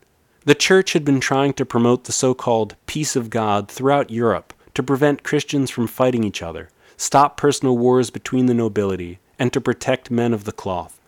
The 0.44 0.56
Church 0.56 0.94
had 0.94 1.04
been 1.04 1.20
trying 1.20 1.52
to 1.54 1.64
promote 1.64 2.04
the 2.04 2.12
so 2.12 2.34
called 2.34 2.74
peace 2.86 3.14
of 3.14 3.30
God 3.30 3.70
throughout 3.70 4.10
Europe 4.10 4.52
to 4.74 4.82
prevent 4.82 5.22
Christians 5.22 5.70
from 5.70 5.86
fighting 5.86 6.24
each 6.24 6.42
other 6.42 6.70
stop 6.96 7.36
personal 7.36 7.78
wars 7.78 8.10
between 8.10 8.46
the 8.46 8.54
nobility, 8.54 9.20
and 9.38 9.52
to 9.52 9.60
protect 9.60 10.10
men 10.10 10.34
of 10.34 10.42
the 10.42 10.52
cloth. 10.52 11.00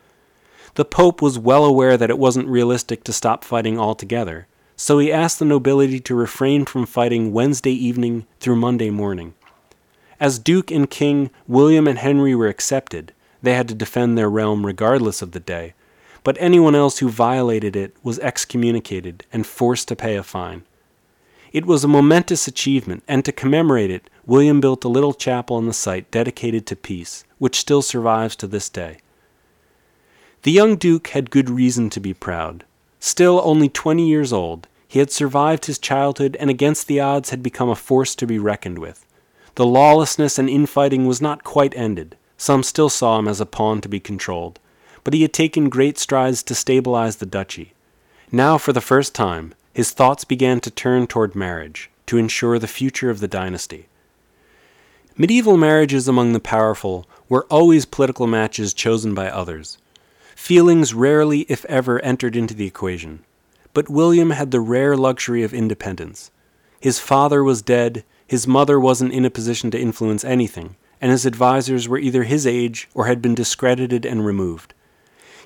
The 0.77 0.85
Pope 0.85 1.21
was 1.21 1.37
well 1.37 1.65
aware 1.65 1.97
that 1.97 2.11
it 2.11 2.19
wasn't 2.19 2.47
realistic 2.47 3.03
to 3.05 3.13
stop 3.13 3.43
fighting 3.43 3.77
altogether, 3.77 4.47
so 4.77 5.01
he 5.01 5.13
asked 5.13 5.41
the 5.41 5.45
nobility 5.45 5.99
to 5.99 6.15
refrain 6.15 6.65
from 6.65 6.87
fighting 6.87 7.33
Wednesday 7.33 7.73
evening 7.73 8.25
through 8.39 8.57
Monday 8.57 8.91
morning. 8.91 9.35
As 10.21 10.39
Duke 10.39 10.71
and 10.71 10.89
King, 10.89 11.31
William 11.49 11.89
and 11.89 11.99
Henry 11.99 12.35
were 12.35 12.49
accepted. 12.49 13.15
They 13.43 13.55
had 13.55 13.69
to 13.69 13.75
defend 13.75 14.19
their 14.19 14.29
realm 14.29 14.67
regardless 14.67 15.23
of 15.23 15.33
the 15.33 15.41
day, 15.41 15.73
but 16.23 16.37
anyone 16.39 16.75
else 16.75 16.99
who 16.99 17.09
violated 17.09 17.75
it 17.75 17.97
was 18.03 18.19
excommunicated 18.19 19.25
and 19.33 19.47
forced 19.47 19.89
to 19.89 19.97
pay 19.97 20.17
a 20.17 20.23
fine. 20.23 20.65
It 21.55 21.65
was 21.65 21.83
a 21.83 21.89
momentous 21.89 22.47
achievement, 22.47 23.03
and 23.09 23.25
to 23.25 23.33
commemorate 23.33 23.91
it, 23.91 24.11
William 24.27 24.61
built 24.61 24.85
a 24.85 24.89
little 24.89 25.15
chapel 25.15 25.57
on 25.57 25.67
the 25.67 25.73
site 25.73 26.11
dedicated 26.11 26.67
to 26.67 26.77
peace, 26.77 27.25
which 27.39 27.59
still 27.59 27.81
survives 27.81 28.37
to 28.37 28.47
this 28.47 28.69
day. 28.69 28.99
The 30.43 30.53
young 30.53 30.77
Duke 30.77 31.09
had 31.09 31.31
good 31.31 31.49
reason 31.49 31.89
to 31.91 31.99
be 31.99 32.15
proud. 32.15 32.65
Still 33.01 33.41
only 33.43 33.71
twenty 33.71 34.07
years 34.07 34.35
old, 34.35 34.69
he 34.87 34.99
had 34.99 35.11
survived 35.11 35.65
his 35.65 35.79
childhood 35.79 36.37
and 36.39 36.51
against 36.51 36.87
the 36.87 37.01
odds 37.01 37.31
had 37.31 37.43
become 37.43 37.71
a 37.71 37.75
force 37.75 38.15
to 38.17 38.27
be 38.27 38.39
reckoned 38.39 38.79
with. 38.79 39.07
The 39.57 39.67
lawlessness 39.67 40.39
and 40.39 40.49
infighting 40.49 41.07
was 41.07 41.21
not 41.21 41.45
quite 41.45 41.77
ended. 41.77 42.17
Some 42.37 42.63
still 42.63 42.89
saw 42.89 43.19
him 43.19 43.29
as 43.29 43.41
a 43.41 43.47
pawn 43.47 43.81
to 43.83 43.89
be 43.89 44.01
controlled, 44.01 44.59
but 45.05 45.13
he 45.13 45.23
had 45.23 45.33
taken 45.33 45.69
great 45.69 45.99
strides 45.99 46.43
to 46.45 46.55
stabilize 46.55 47.17
the 47.17 47.27
duchy. 47.27 47.75
Now, 48.33 48.59
for 48.59 48.73
the 48.73 48.81
first 48.81 49.15
time, 49.15 49.55
his 49.75 49.91
thoughts 49.91 50.25
began 50.25 50.61
to 50.61 50.71
turn 50.71 51.07
toward 51.07 51.35
marriage, 51.35 51.91
to 52.07 52.17
ensure 52.17 52.59
the 52.59 52.67
future 52.67 53.11
of 53.11 53.21
the 53.21 53.29
dynasty. 53.29 53.87
Medieval 55.17 55.57
marriages 55.57 56.09
among 56.09 56.33
the 56.33 56.41
powerful 56.41 57.07
were 57.29 57.47
always 57.51 57.85
political 57.85 58.27
matches 58.27 58.73
chosen 58.73 59.15
by 59.15 59.29
others. 59.29 59.79
Feelings 60.35 60.95
rarely, 60.95 61.41
if 61.49 61.65
ever, 61.67 62.01
entered 62.01 62.35
into 62.35 62.55
the 62.55 62.67
equation. 62.67 63.25
But 63.75 63.91
William 63.91 64.31
had 64.31 64.51
the 64.51 64.61
rare 64.61 64.97
luxury 64.97 65.43
of 65.43 65.53
independence. 65.53 66.31
His 66.81 66.99
father 66.99 67.45
was 67.45 67.61
dead, 67.61 68.05
his 68.31 68.47
mother 68.47 68.79
wasn't 68.79 69.13
in 69.13 69.25
a 69.25 69.29
position 69.29 69.73
to 69.73 69.81
influence 69.81 70.25
anything, 70.25 70.77
and 71.01 71.11
his 71.11 71.27
advisers 71.27 71.89
were 71.89 71.99
either 71.99 72.23
his 72.23 72.47
age 72.47 72.89
or 72.95 73.07
had 73.07 73.21
been 73.21 73.35
discredited 73.35 74.07
and 74.07 74.25
removed. 74.25 74.73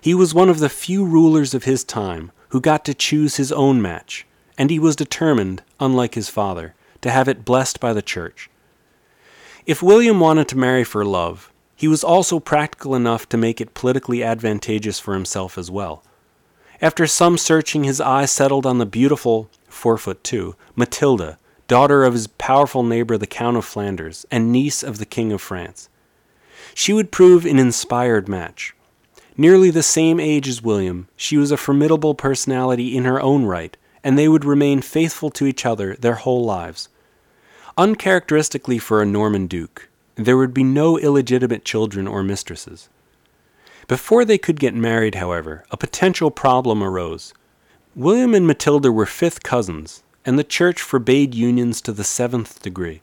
He 0.02 0.12
was 0.12 0.34
one 0.34 0.50
of 0.50 0.58
the 0.58 0.68
few 0.68 1.02
rulers 1.02 1.54
of 1.54 1.64
his 1.64 1.82
time 1.82 2.30
who 2.50 2.60
got 2.60 2.84
to 2.84 2.92
choose 2.92 3.36
his 3.36 3.50
own 3.50 3.80
match, 3.80 4.26
and 4.58 4.68
he 4.68 4.78
was 4.78 4.96
determined, 4.96 5.62
unlike 5.80 6.14
his 6.14 6.28
father, 6.28 6.74
to 7.00 7.10
have 7.10 7.26
it 7.26 7.46
blessed 7.46 7.80
by 7.80 7.94
the 7.94 8.02
church. 8.02 8.50
If 9.64 9.82
William 9.82 10.20
wanted 10.20 10.46
to 10.48 10.58
marry 10.58 10.84
for 10.84 11.06
love, 11.06 11.50
he 11.74 11.88
was 11.88 12.04
also 12.04 12.38
practical 12.38 12.94
enough 12.94 13.26
to 13.30 13.38
make 13.38 13.62
it 13.62 13.72
politically 13.72 14.22
advantageous 14.22 15.00
for 15.00 15.14
himself 15.14 15.56
as 15.56 15.70
well. 15.70 16.04
After 16.82 17.06
some 17.06 17.38
searching, 17.38 17.84
his 17.84 18.02
eye 18.02 18.26
settled 18.26 18.66
on 18.66 18.76
the 18.76 18.84
beautiful, 18.84 19.48
four 19.70 19.96
foot 19.96 20.22
two, 20.22 20.54
Matilda, 20.76 21.38
daughter 21.66 22.04
of 22.04 22.12
his 22.12 22.26
powerful 22.26 22.82
neighbor 22.82 23.16
the 23.16 23.26
Count 23.26 23.56
of 23.56 23.64
Flanders, 23.64 24.26
and 24.30 24.52
niece 24.52 24.82
of 24.82 24.98
the 24.98 25.06
King 25.06 25.32
of 25.32 25.40
France. 25.40 25.88
She 26.74 26.92
would 26.92 27.10
prove 27.10 27.46
an 27.46 27.58
inspired 27.58 28.28
match. 28.28 28.74
Nearly 29.36 29.70
the 29.70 29.82
same 29.82 30.20
age 30.20 30.46
as 30.46 30.62
William, 30.62 31.08
she 31.16 31.36
was 31.36 31.50
a 31.50 31.56
formidable 31.56 32.14
personality 32.14 32.96
in 32.96 33.04
her 33.04 33.20
own 33.20 33.46
right, 33.46 33.76
and 34.04 34.16
they 34.16 34.28
would 34.28 34.44
remain 34.44 34.80
faithful 34.80 35.30
to 35.30 35.46
each 35.46 35.66
other 35.66 35.96
their 35.96 36.14
whole 36.14 36.44
lives. 36.44 36.88
Uncharacteristically 37.76 38.78
for 38.78 39.02
a 39.02 39.06
Norman 39.06 39.48
duke, 39.48 39.88
there 40.14 40.36
would 40.36 40.54
be 40.54 40.62
no 40.62 40.96
illegitimate 40.96 41.64
children 41.64 42.06
or 42.06 42.22
mistresses. 42.22 42.88
Before 43.88 44.24
they 44.24 44.38
could 44.38 44.60
get 44.60 44.74
married, 44.74 45.16
however, 45.16 45.64
a 45.72 45.76
potential 45.76 46.30
problem 46.30 46.82
arose. 46.82 47.34
William 47.96 48.32
and 48.32 48.46
Matilda 48.46 48.92
were 48.92 49.06
fifth 49.06 49.42
cousins, 49.42 50.03
and 50.24 50.38
the 50.38 50.44
church 50.44 50.80
forbade 50.80 51.34
unions 51.34 51.80
to 51.82 51.92
the 51.92 52.04
seventh 52.04 52.62
degree. 52.62 53.00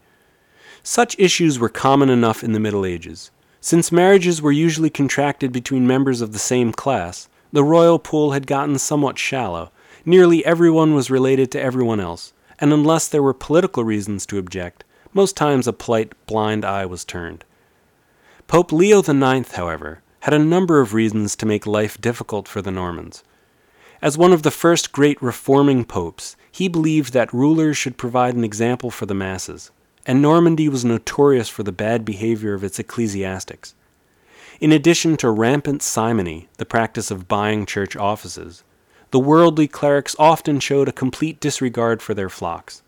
Such 0.83 1.19
issues 1.19 1.59
were 1.59 1.69
common 1.69 2.09
enough 2.09 2.43
in 2.43 2.53
the 2.53 2.59
Middle 2.59 2.85
Ages. 2.85 3.31
Since 3.59 3.91
marriages 3.91 4.41
were 4.41 4.51
usually 4.51 4.89
contracted 4.89 5.51
between 5.51 5.85
members 5.85 6.21
of 6.21 6.33
the 6.33 6.39
same 6.39 6.71
class, 6.71 7.29
the 7.51 7.63
royal 7.63 7.99
pool 7.99 8.31
had 8.31 8.47
gotten 8.47 8.79
somewhat 8.79 9.19
shallow. 9.19 9.71
Nearly 10.05 10.43
everyone 10.45 10.95
was 10.95 11.11
related 11.11 11.51
to 11.51 11.61
everyone 11.61 11.99
else, 11.99 12.33
and 12.57 12.73
unless 12.73 13.07
there 13.07 13.21
were 13.21 13.33
political 13.33 13.83
reasons 13.83 14.25
to 14.27 14.39
object, 14.39 14.83
most 15.13 15.37
times 15.37 15.67
a 15.67 15.73
polite 15.73 16.13
blind 16.25 16.65
eye 16.65 16.85
was 16.85 17.05
turned. 17.05 17.43
Pope 18.47 18.71
Leo 18.71 18.99
IX, 18.99 19.51
however, 19.51 20.01
had 20.21 20.33
a 20.33 20.39
number 20.39 20.79
of 20.79 20.93
reasons 20.93 21.35
to 21.35 21.45
make 21.45 21.67
life 21.67 21.99
difficult 22.01 22.47
for 22.47 22.61
the 22.61 22.71
Normans. 22.71 23.23
As 24.01 24.17
one 24.17 24.33
of 24.33 24.41
the 24.41 24.49
first 24.49 24.91
great 24.91 25.21
reforming 25.21 25.85
popes, 25.85 26.35
he 26.51 26.67
believed 26.67 27.13
that 27.13 27.33
rulers 27.33 27.77
should 27.77 27.97
provide 27.97 28.33
an 28.33 28.43
example 28.43 28.89
for 28.89 29.05
the 29.05 29.13
masses, 29.13 29.69
and 30.07 30.21
Normandy 30.21 30.67
was 30.67 30.83
notorious 30.83 31.49
for 31.49 31.61
the 31.61 31.71
bad 31.71 32.03
behavior 32.03 32.55
of 32.55 32.63
its 32.63 32.79
ecclesiastics. 32.79 33.75
In 34.59 34.71
addition 34.71 35.17
to 35.17 35.29
rampant 35.29 35.83
simony, 35.83 36.49
the 36.57 36.65
practice 36.65 37.11
of 37.11 37.27
buying 37.27 37.67
church 37.67 37.95
offices, 37.95 38.63
the 39.11 39.19
worldly 39.19 39.67
clerics 39.67 40.15
often 40.17 40.59
showed 40.59 40.87
a 40.87 40.93
complete 40.93 41.39
disregard 41.39 42.01
for 42.01 42.15
their 42.15 42.29
flocks. 42.29 42.81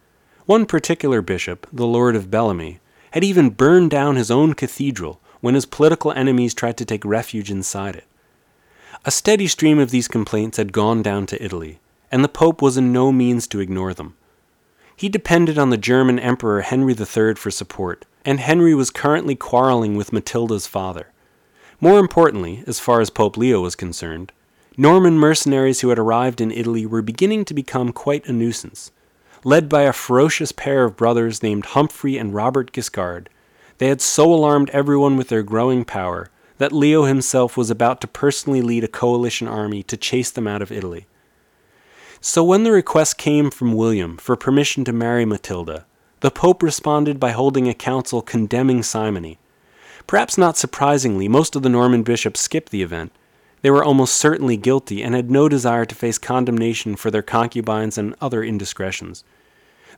One 0.48 0.66
particular 0.66 1.22
bishop, 1.22 1.68
the 1.72 1.86
Lord 1.86 2.16
of 2.16 2.32
Bellamy, 2.32 2.80
had 3.12 3.24
even 3.24 3.52
burned 3.52 3.92
down 3.92 4.16
his 4.16 4.32
own 4.32 4.54
cathedral 4.54 5.22
when 5.42 5.54
his 5.54 5.68
political 5.68 6.12
enemies 6.12 6.56
tried 6.56 6.78
to 6.78 6.86
take 6.86 7.06
refuge 7.06 7.52
inside 7.52 7.96
it. 7.96 8.06
A 9.06 9.12
steady 9.12 9.48
stream 9.48 9.80
of 9.80 9.92
these 9.92 10.08
complaints 10.08 10.56
had 10.56 10.72
gone 10.72 11.02
down 11.02 11.26
to 11.26 11.44
Italy, 11.44 11.82
and 12.10 12.24
the 12.24 12.30
Pope 12.30 12.62
was 12.62 12.78
in 12.78 12.94
no 12.94 13.12
means 13.12 13.48
to 13.48 13.60
ignore 13.60 13.94
them. 13.94 14.16
He 14.96 15.10
depended 15.10 15.58
on 15.58 15.72
the 15.72 15.78
German 15.78 16.20
Emperor 16.20 16.62
Henry 16.62 16.94
III 16.94 17.36
for 17.36 17.52
support, 17.52 18.06
and 18.24 18.40
Henry 18.40 18.74
was 18.74 18.90
currently 18.90 19.36
quarreling 19.36 19.98
with 19.98 20.14
Matilda's 20.14 20.68
father. 20.68 21.08
More 21.82 22.00
importantly, 22.00 22.64
as 22.66 22.80
far 22.80 23.02
as 23.02 23.10
Pope 23.10 23.36
Leo 23.36 23.60
was 23.60 23.76
concerned, 23.76 24.32
Norman 24.78 25.20
mercenaries 25.20 25.82
who 25.82 25.90
had 25.90 26.00
arrived 26.00 26.40
in 26.40 26.50
Italy 26.50 26.86
were 26.86 27.02
beginning 27.02 27.44
to 27.46 27.54
become 27.54 27.92
quite 27.92 28.26
a 28.28 28.32
nuisance. 28.32 28.92
Led 29.44 29.68
by 29.68 29.82
a 29.82 29.92
ferocious 29.92 30.54
pair 30.54 30.86
of 30.86 30.96
brothers 30.96 31.44
named 31.44 31.66
Humphrey 31.66 32.18
and 32.18 32.34
Robert 32.34 32.72
Guiscard, 32.72 33.28
they 33.80 33.90
had 33.90 34.00
so 34.00 34.34
alarmed 34.34 34.70
everyone 34.70 35.18
with 35.18 35.28
their 35.28 35.44
growing 35.44 35.84
power 35.84 36.30
that 36.58 36.72
Leo 36.72 37.04
himself 37.04 37.58
was 37.58 37.70
about 37.70 38.02
to 38.02 38.08
personally 38.08 38.62
lead 38.62 38.84
a 38.84 38.88
coalition 38.88 39.48
army 39.48 39.84
to 39.84 39.98
chase 39.98 40.32
them 40.32 40.48
out 40.48 40.62
of 40.62 40.72
Italy. 40.72 41.08
So 42.22 42.44
when 42.44 42.64
the 42.64 42.72
request 42.72 43.18
came 43.18 43.52
from 43.52 43.74
William 43.74 44.18
for 44.18 44.36
permission 44.36 44.86
to 44.86 44.94
marry 44.94 45.26
Matilda, 45.26 45.86
the 46.22 46.32
Pope 46.32 46.64
responded 46.64 47.20
by 47.20 47.32
holding 47.32 47.68
a 47.68 47.74
council 47.74 48.22
condemning 48.22 48.82
simony. 48.82 49.40
Perhaps 50.08 50.38
not 50.38 50.56
surprisingly, 50.56 51.28
most 51.28 51.54
of 51.54 51.64
the 51.64 51.70
Norman 51.70 52.02
bishops 52.02 52.40
skipped 52.40 52.70
the 52.70 52.82
event. 52.82 53.12
They 53.62 53.70
were 53.70 53.84
almost 53.84 54.16
certainly 54.16 54.56
guilty 54.56 55.04
and 55.04 55.14
had 55.14 55.30
no 55.30 55.50
desire 55.50 55.84
to 55.84 55.96
face 55.96 56.18
condemnation 56.18 56.96
for 56.96 57.12
their 57.12 57.22
concubines 57.22 57.98
and 57.98 58.16
other 58.22 58.42
indiscretions. 58.42 59.26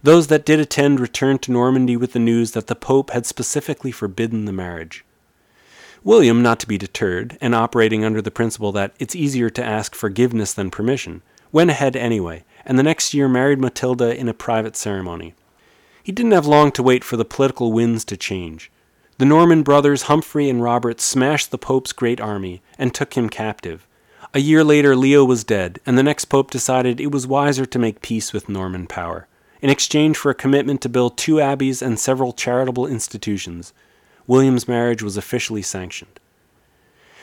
Those 0.01 0.25
that 0.27 0.45
did 0.47 0.59
attend 0.59 0.99
returned 0.99 1.43
to 1.43 1.51
Normandy 1.51 1.95
with 1.95 2.13
the 2.13 2.19
news 2.19 2.53
that 2.53 2.65
the 2.65 2.75
Pope 2.75 3.11
had 3.11 3.27
specifically 3.27 3.91
forbidden 3.91 4.45
the 4.45 4.51
marriage. 4.51 5.04
William, 6.05 6.43
not 6.43 6.59
to 6.59 6.67
be 6.67 6.77
deterred, 6.77 7.35
and 7.41 7.55
operating 7.55 8.05
under 8.05 8.21
the 8.21 8.29
principle 8.29 8.71
that 8.71 8.93
it's 8.99 9.15
easier 9.15 9.49
to 9.49 9.65
ask 9.65 9.95
forgiveness 9.95 10.53
than 10.53 10.69
permission, 10.69 11.23
went 11.51 11.71
ahead 11.71 11.95
anyway, 11.95 12.43
and 12.63 12.77
the 12.77 12.83
next 12.83 13.15
year 13.15 13.27
married 13.27 13.59
Matilda 13.59 14.15
in 14.15 14.29
a 14.29 14.33
private 14.33 14.75
ceremony. 14.75 15.33
He 16.03 16.11
didn't 16.11 16.33
have 16.33 16.45
long 16.45 16.71
to 16.73 16.83
wait 16.83 17.03
for 17.03 17.17
the 17.17 17.25
political 17.25 17.73
winds 17.73 18.05
to 18.05 18.17
change. 18.17 18.71
The 19.17 19.25
Norman 19.25 19.63
brothers 19.63 20.03
Humphrey 20.03 20.47
and 20.47 20.61
Robert 20.61 21.01
smashed 21.01 21.49
the 21.49 21.57
Pope's 21.57 21.91
great 21.91 22.21
army 22.21 22.61
and 22.77 22.93
took 22.93 23.15
him 23.15 23.27
captive. 23.27 23.87
A 24.31 24.39
year 24.39 24.63
later, 24.63 24.95
Leo 24.95 25.25
was 25.25 25.43
dead, 25.43 25.79
and 25.87 25.97
the 25.97 26.03
next 26.03 26.25
Pope 26.25 26.51
decided 26.51 26.99
it 26.99 27.11
was 27.11 27.25
wiser 27.25 27.65
to 27.65 27.79
make 27.79 28.03
peace 28.03 28.31
with 28.31 28.47
Norman 28.47 28.85
power. 28.85 29.27
In 29.59 29.71
exchange 29.71 30.17
for 30.17 30.29
a 30.29 30.35
commitment 30.35 30.81
to 30.81 30.89
build 30.89 31.17
two 31.17 31.41
abbeys 31.41 31.81
and 31.81 31.99
several 31.99 32.31
charitable 32.31 32.85
institutions, 32.85 33.73
William's 34.27 34.67
marriage 34.67 35.03
was 35.03 35.17
officially 35.17 35.61
sanctioned. 35.61 36.19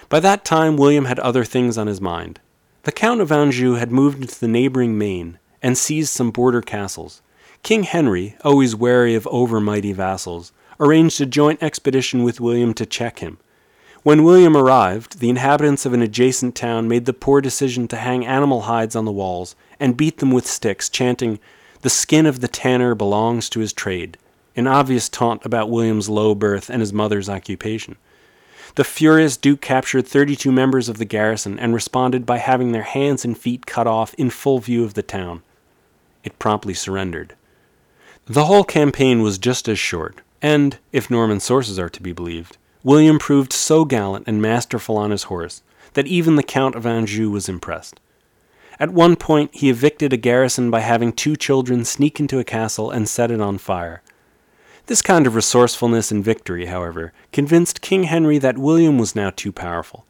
By 0.08 0.20
that 0.20 0.44
time, 0.44 0.76
William 0.76 1.06
had 1.06 1.18
other 1.20 1.44
things 1.44 1.78
on 1.78 1.86
his 1.86 2.00
mind. 2.00 2.40
The 2.84 2.92
Count 2.92 3.20
of 3.20 3.32
Anjou 3.32 3.74
had 3.74 3.90
moved 3.90 4.20
into 4.20 4.38
the 4.38 4.48
neighboring 4.48 4.98
Maine 4.98 5.38
and 5.62 5.78
seized 5.78 6.10
some 6.10 6.30
border 6.30 6.60
castles. 6.60 7.22
King 7.62 7.84
Henry, 7.84 8.36
always 8.44 8.74
wary 8.74 9.14
of 9.14 9.24
overmighty 9.24 9.94
vassals, 9.94 10.52
arranged 10.80 11.20
a 11.20 11.26
joint 11.26 11.62
expedition 11.62 12.24
with 12.24 12.40
William 12.40 12.74
to 12.74 12.84
check 12.84 13.20
him. 13.20 13.38
When 14.02 14.24
William 14.24 14.56
arrived, 14.56 15.20
the 15.20 15.30
inhabitants 15.30 15.86
of 15.86 15.92
an 15.92 16.02
adjacent 16.02 16.56
town 16.56 16.88
made 16.88 17.04
the 17.04 17.12
poor 17.12 17.40
decision 17.40 17.86
to 17.88 17.96
hang 17.96 18.26
animal 18.26 18.62
hides 18.62 18.96
on 18.96 19.04
the 19.04 19.12
walls 19.12 19.54
and 19.78 19.96
beat 19.96 20.18
them 20.18 20.32
with 20.32 20.46
sticks, 20.46 20.88
chanting, 20.88 21.38
The 21.82 21.90
skin 21.90 22.26
of 22.26 22.40
the 22.40 22.48
tanner 22.48 22.96
belongs 22.96 23.48
to 23.50 23.60
his 23.60 23.72
trade, 23.72 24.18
an 24.56 24.66
obvious 24.66 25.08
taunt 25.08 25.44
about 25.44 25.70
William's 25.70 26.08
low 26.08 26.34
birth 26.34 26.68
and 26.68 26.80
his 26.80 26.92
mother's 26.92 27.28
occupation. 27.28 27.96
The 28.74 28.84
furious 28.84 29.36
Duke 29.36 29.60
captured 29.60 30.06
32 30.06 30.50
members 30.50 30.88
of 30.88 30.98
the 30.98 31.04
garrison 31.04 31.58
and 31.58 31.74
responded 31.74 32.24
by 32.24 32.38
having 32.38 32.72
their 32.72 32.82
hands 32.82 33.24
and 33.24 33.36
feet 33.36 33.66
cut 33.66 33.86
off 33.86 34.14
in 34.14 34.30
full 34.30 34.60
view 34.60 34.84
of 34.84 34.94
the 34.94 35.02
town. 35.02 35.42
It 36.24 36.38
promptly 36.38 36.74
surrendered. 36.74 37.34
The 38.26 38.46
whole 38.46 38.64
campaign 38.64 39.20
was 39.20 39.36
just 39.36 39.68
as 39.68 39.78
short, 39.78 40.20
and, 40.40 40.78
if 40.92 41.10
Norman 41.10 41.40
sources 41.40 41.78
are 41.78 41.90
to 41.90 42.02
be 42.02 42.12
believed, 42.12 42.56
William 42.82 43.18
proved 43.18 43.52
so 43.52 43.84
gallant 43.84 44.26
and 44.26 44.40
masterful 44.40 44.96
on 44.96 45.10
his 45.10 45.24
horse 45.24 45.62
that 45.94 46.06
even 46.06 46.36
the 46.36 46.42
Count 46.42 46.74
of 46.74 46.86
Anjou 46.86 47.30
was 47.30 47.48
impressed. 47.48 48.00
At 48.80 48.90
one 48.90 49.16
point, 49.16 49.54
he 49.54 49.68
evicted 49.68 50.12
a 50.12 50.16
garrison 50.16 50.70
by 50.70 50.80
having 50.80 51.12
two 51.12 51.36
children 51.36 51.84
sneak 51.84 52.18
into 52.18 52.38
a 52.38 52.44
castle 52.44 52.90
and 52.90 53.08
set 53.08 53.30
it 53.30 53.40
on 53.40 53.58
fire. 53.58 54.02
This 54.92 55.00
kind 55.00 55.26
of 55.26 55.34
resourcefulness 55.34 56.10
and 56.10 56.22
victory, 56.22 56.66
however, 56.66 57.14
convinced 57.32 57.80
King 57.80 58.02
Henry 58.02 58.36
that 58.36 58.58
William 58.58 58.98
was 58.98 59.16
now 59.16 59.30
too 59.30 59.50
powerful. 59.50 60.04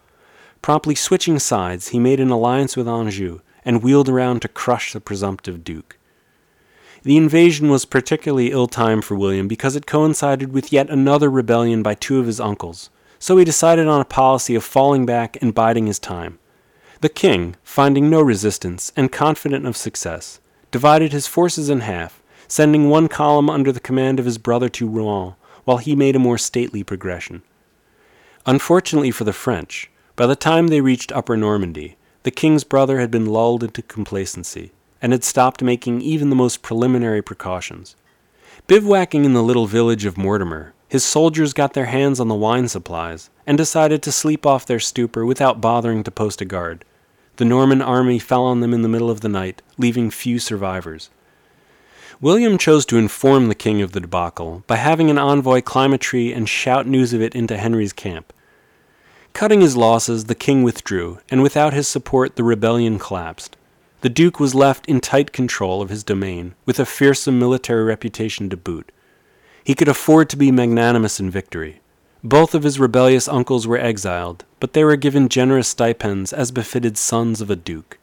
Promptly 0.60 0.96
switching 0.96 1.38
sides, 1.38 1.90
he 1.90 2.00
made 2.00 2.18
an 2.18 2.30
alliance 2.30 2.76
with 2.76 2.88
Anjou 2.88 3.42
and 3.64 3.80
wheeled 3.80 4.08
around 4.08 4.42
to 4.42 4.48
crush 4.48 4.92
the 4.92 5.00
presumptive 5.00 5.62
duke. 5.62 5.98
The 7.04 7.16
invasion 7.16 7.70
was 7.70 7.84
particularly 7.84 8.50
ill 8.50 8.66
timed 8.66 9.04
for 9.04 9.14
William 9.14 9.46
because 9.46 9.76
it 9.76 9.86
coincided 9.86 10.52
with 10.52 10.72
yet 10.72 10.90
another 10.90 11.30
rebellion 11.30 11.84
by 11.84 11.94
two 11.94 12.18
of 12.18 12.26
his 12.26 12.40
uncles, 12.40 12.90
so 13.20 13.36
he 13.36 13.44
decided 13.44 13.86
on 13.86 14.00
a 14.00 14.04
policy 14.04 14.56
of 14.56 14.64
falling 14.64 15.06
back 15.06 15.40
and 15.40 15.54
biding 15.54 15.86
his 15.86 16.00
time. 16.00 16.40
The 17.02 17.08
king, 17.08 17.54
finding 17.62 18.10
no 18.10 18.20
resistance 18.20 18.90
and 18.96 19.12
confident 19.12 19.64
of 19.64 19.76
success, 19.76 20.40
divided 20.72 21.12
his 21.12 21.28
forces 21.28 21.70
in 21.70 21.82
half, 21.82 22.20
sending 22.52 22.90
one 22.90 23.08
column 23.08 23.48
under 23.48 23.72
the 23.72 23.80
command 23.80 24.18
of 24.18 24.26
his 24.26 24.36
brother 24.36 24.68
to 24.68 24.86
Rouen, 24.86 25.34
while 25.64 25.78
he 25.78 25.96
made 25.96 26.14
a 26.14 26.18
more 26.18 26.36
stately 26.36 26.84
progression. 26.84 27.42
Unfortunately 28.44 29.10
for 29.10 29.24
the 29.24 29.32
French, 29.32 29.90
by 30.16 30.26
the 30.26 30.36
time 30.36 30.68
they 30.68 30.82
reached 30.82 31.10
Upper 31.12 31.34
Normandy, 31.34 31.96
the 32.24 32.30
king's 32.30 32.62
brother 32.62 33.00
had 33.00 33.10
been 33.10 33.24
lulled 33.24 33.64
into 33.64 33.80
complacency 33.80 34.70
and 35.00 35.12
had 35.12 35.24
stopped 35.24 35.62
making 35.62 36.02
even 36.02 36.28
the 36.28 36.36
most 36.36 36.60
preliminary 36.60 37.22
precautions. 37.22 37.96
Bivouacking 38.66 39.24
in 39.24 39.32
the 39.32 39.42
little 39.42 39.66
village 39.66 40.04
of 40.04 40.18
Mortemer, 40.18 40.74
his 40.86 41.02
soldiers 41.02 41.54
got 41.54 41.72
their 41.72 41.86
hands 41.86 42.20
on 42.20 42.28
the 42.28 42.34
wine 42.34 42.68
supplies 42.68 43.30
and 43.46 43.56
decided 43.56 44.02
to 44.02 44.12
sleep 44.12 44.44
off 44.44 44.66
their 44.66 44.78
stupor 44.78 45.24
without 45.24 45.62
bothering 45.62 46.04
to 46.04 46.10
post 46.10 46.42
a 46.42 46.44
guard. 46.44 46.84
The 47.36 47.46
Norman 47.46 47.80
army 47.80 48.18
fell 48.18 48.44
on 48.44 48.60
them 48.60 48.74
in 48.74 48.82
the 48.82 48.90
middle 48.90 49.10
of 49.10 49.22
the 49.22 49.30
night, 49.30 49.62
leaving 49.78 50.10
few 50.10 50.38
survivors. 50.38 51.08
William 52.22 52.56
chose 52.56 52.86
to 52.86 52.98
inform 52.98 53.48
the 53.48 53.54
king 53.54 53.82
of 53.82 53.90
the 53.90 54.00
debacle 54.00 54.62
by 54.68 54.76
having 54.76 55.10
an 55.10 55.18
envoy 55.18 55.60
climb 55.60 55.92
a 55.92 55.98
tree 55.98 56.32
and 56.32 56.48
shout 56.48 56.86
news 56.86 57.12
of 57.12 57.20
it 57.20 57.34
into 57.34 57.56
Henry's 57.56 57.92
camp. 57.92 58.32
Cutting 59.32 59.60
his 59.60 59.76
losses, 59.76 60.26
the 60.26 60.36
king 60.36 60.62
withdrew, 60.62 61.18
and 61.30 61.42
without 61.42 61.72
his 61.72 61.88
support, 61.88 62.36
the 62.36 62.44
rebellion 62.44 63.00
collapsed. 63.00 63.56
The 64.02 64.08
Duke 64.08 64.38
was 64.38 64.54
left 64.54 64.86
in 64.86 65.00
tight 65.00 65.32
control 65.32 65.82
of 65.82 65.90
his 65.90 66.04
domain, 66.04 66.54
with 66.64 66.78
a 66.78 66.86
fearsome 66.86 67.40
military 67.40 67.82
reputation 67.82 68.48
to 68.50 68.56
boot. 68.56 68.92
He 69.64 69.74
could 69.74 69.88
afford 69.88 70.30
to 70.30 70.36
be 70.36 70.52
magnanimous 70.52 71.18
in 71.18 71.28
victory. 71.28 71.80
Both 72.22 72.54
of 72.54 72.62
his 72.62 72.78
rebellious 72.78 73.26
uncles 73.26 73.66
were 73.66 73.78
exiled, 73.78 74.44
but 74.60 74.74
they 74.74 74.84
were 74.84 74.94
given 74.94 75.28
generous 75.28 75.66
stipends 75.66 76.32
as 76.32 76.52
befitted 76.52 76.96
sons 76.96 77.40
of 77.40 77.50
a 77.50 77.56
duke. 77.56 77.98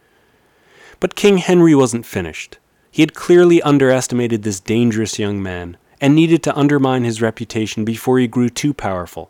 But 1.00 1.16
King 1.16 1.38
Henry 1.38 1.74
wasn't 1.74 2.06
finished. 2.06 2.58
He 2.92 3.02
had 3.02 3.14
clearly 3.14 3.62
underestimated 3.62 4.44
this 4.44 4.60
dangerous 4.60 5.20
young 5.20 5.42
man, 5.42 5.78
and 6.02 6.16
needed 6.16 6.42
to 6.44 6.58
undermine 6.58 7.04
his 7.04 7.22
reputation 7.22 7.86
before 7.86 8.20
he 8.20 8.28
grew 8.28 8.50
too 8.50 8.74
powerful. 8.74 9.30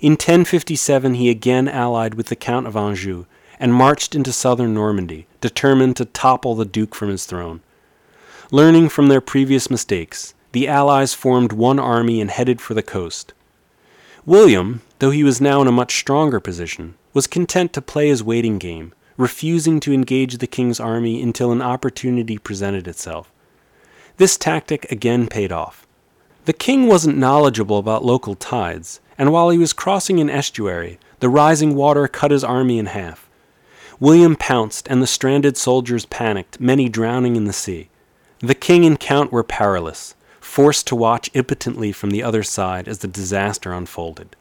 In 0.00 0.12
1057 0.12 1.14
he 1.14 1.30
again 1.30 1.68
allied 1.68 2.14
with 2.14 2.26
the 2.26 2.36
Count 2.36 2.66
of 2.66 2.76
Anjou 2.76 3.26
and 3.58 3.74
marched 3.74 4.14
into 4.14 4.32
southern 4.32 4.72
Normandy, 4.74 5.26
determined 5.40 5.96
to 5.96 6.04
topple 6.04 6.54
the 6.54 6.64
Duke 6.64 6.94
from 6.94 7.08
his 7.08 7.26
throne. 7.26 7.60
Learning 8.50 8.88
from 8.88 9.08
their 9.08 9.20
previous 9.20 9.70
mistakes, 9.70 10.34
the 10.52 10.68
Allies 10.68 11.12
formed 11.12 11.52
one 11.52 11.78
army 11.78 12.20
and 12.20 12.30
headed 12.30 12.60
for 12.60 12.74
the 12.74 12.82
coast. 12.82 13.34
William, 14.24 14.80
though 15.00 15.10
he 15.10 15.24
was 15.24 15.40
now 15.40 15.60
in 15.60 15.68
a 15.68 15.72
much 15.72 15.98
stronger 15.98 16.40
position, 16.40 16.94
was 17.12 17.26
content 17.26 17.72
to 17.72 17.82
play 17.82 18.08
his 18.08 18.22
waiting 18.22 18.58
game, 18.58 18.92
refusing 19.18 19.80
to 19.80 19.92
engage 19.92 20.38
the 20.38 20.46
king's 20.46 20.80
army 20.80 21.20
until 21.20 21.52
an 21.52 21.60
opportunity 21.60 22.38
presented 22.38 22.88
itself. 22.88 23.30
This 24.16 24.38
tactic 24.38 24.90
again 24.90 25.26
paid 25.26 25.52
off. 25.52 25.86
The 26.46 26.52
king 26.54 26.86
wasn't 26.86 27.18
knowledgeable 27.18 27.76
about 27.78 28.04
local 28.04 28.34
tides, 28.34 29.00
and 29.18 29.32
while 29.32 29.50
he 29.50 29.58
was 29.58 29.74
crossing 29.74 30.20
an 30.20 30.30
estuary, 30.30 30.98
the 31.18 31.28
rising 31.28 31.74
water 31.74 32.08
cut 32.08 32.30
his 32.30 32.44
army 32.44 32.78
in 32.78 32.86
half. 32.86 33.28
William 34.00 34.36
pounced, 34.36 34.86
and 34.88 35.02
the 35.02 35.06
stranded 35.06 35.56
soldiers 35.56 36.06
panicked, 36.06 36.60
many 36.60 36.88
drowning 36.88 37.34
in 37.34 37.44
the 37.44 37.52
sea. 37.52 37.90
The 38.38 38.54
king 38.54 38.86
and 38.86 38.98
count 38.98 39.32
were 39.32 39.42
powerless, 39.42 40.14
forced 40.40 40.86
to 40.86 40.96
watch 40.96 41.28
impotently 41.34 41.90
from 41.90 42.10
the 42.10 42.22
other 42.22 42.44
side 42.44 42.86
as 42.86 42.98
the 42.98 43.08
disaster 43.08 43.72
unfolded. 43.72 44.36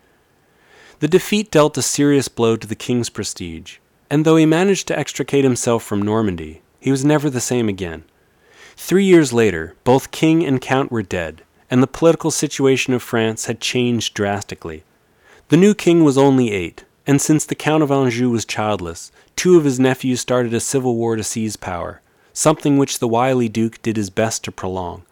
The 0.99 1.07
defeat 1.07 1.49
dealt 1.49 1.77
a 1.77 1.81
serious 1.81 2.27
blow 2.27 2.55
to 2.55 2.67
the 2.67 2.75
king's 2.75 3.09
prestige, 3.09 3.77
and 4.09 4.25
though 4.25 4.35
he 4.35 4.45
managed 4.45 4.87
to 4.87 4.97
extricate 4.97 5.43
himself 5.43 5.83
from 5.83 6.01
Normandy, 6.01 6.61
he 6.79 6.91
was 6.91 7.05
never 7.05 7.29
the 7.29 7.41
same 7.41 7.67
again. 7.67 8.03
Three 8.75 9.05
years 9.05 9.33
later, 9.33 9.75
both 9.83 10.11
king 10.11 10.45
and 10.45 10.61
count 10.61 10.91
were 10.91 11.01
dead, 11.01 11.41
and 11.69 11.81
the 11.81 11.87
political 11.87 12.31
situation 12.31 12.93
of 12.93 13.03
France 13.03 13.45
had 13.45 13.59
changed 13.59 14.13
drastically. 14.13 14.83
The 15.49 15.57
new 15.57 15.73
king 15.73 16.03
was 16.03 16.17
only 16.17 16.51
eight, 16.51 16.85
and 17.05 17.21
since 17.21 17.45
the 17.45 17.55
Count 17.55 17.83
of 17.83 17.91
Anjou 17.91 18.29
was 18.29 18.45
childless, 18.45 19.11
two 19.35 19.57
of 19.57 19.63
his 19.63 19.79
nephews 19.79 20.19
started 20.19 20.53
a 20.53 20.59
civil 20.59 20.95
war 20.95 21.15
to 21.15 21.23
seize 21.23 21.55
power, 21.55 22.01
something 22.33 22.77
which 22.77 22.99
the 22.99 23.07
wily 23.07 23.49
Duke 23.49 23.81
did 23.81 23.97
his 23.97 24.09
best 24.09 24.43
to 24.43 24.51
prolong. 24.51 25.03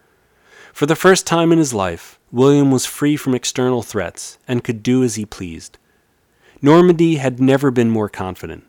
For 0.73 0.85
the 0.85 0.95
first 0.95 1.25
time 1.25 1.53
in 1.53 1.57
his 1.57 1.73
life, 1.73 2.19
William 2.31 2.69
was 2.69 2.85
free 2.85 3.15
from 3.15 3.33
external 3.33 3.81
threats 3.81 4.37
and 4.45 4.63
could 4.63 4.83
do 4.83 5.03
as 5.03 5.15
he 5.15 5.25
pleased. 5.25 5.77
Normandy 6.61 7.15
had 7.15 7.39
never 7.39 7.71
been 7.71 7.89
more 7.89 8.09
confident. 8.09 8.65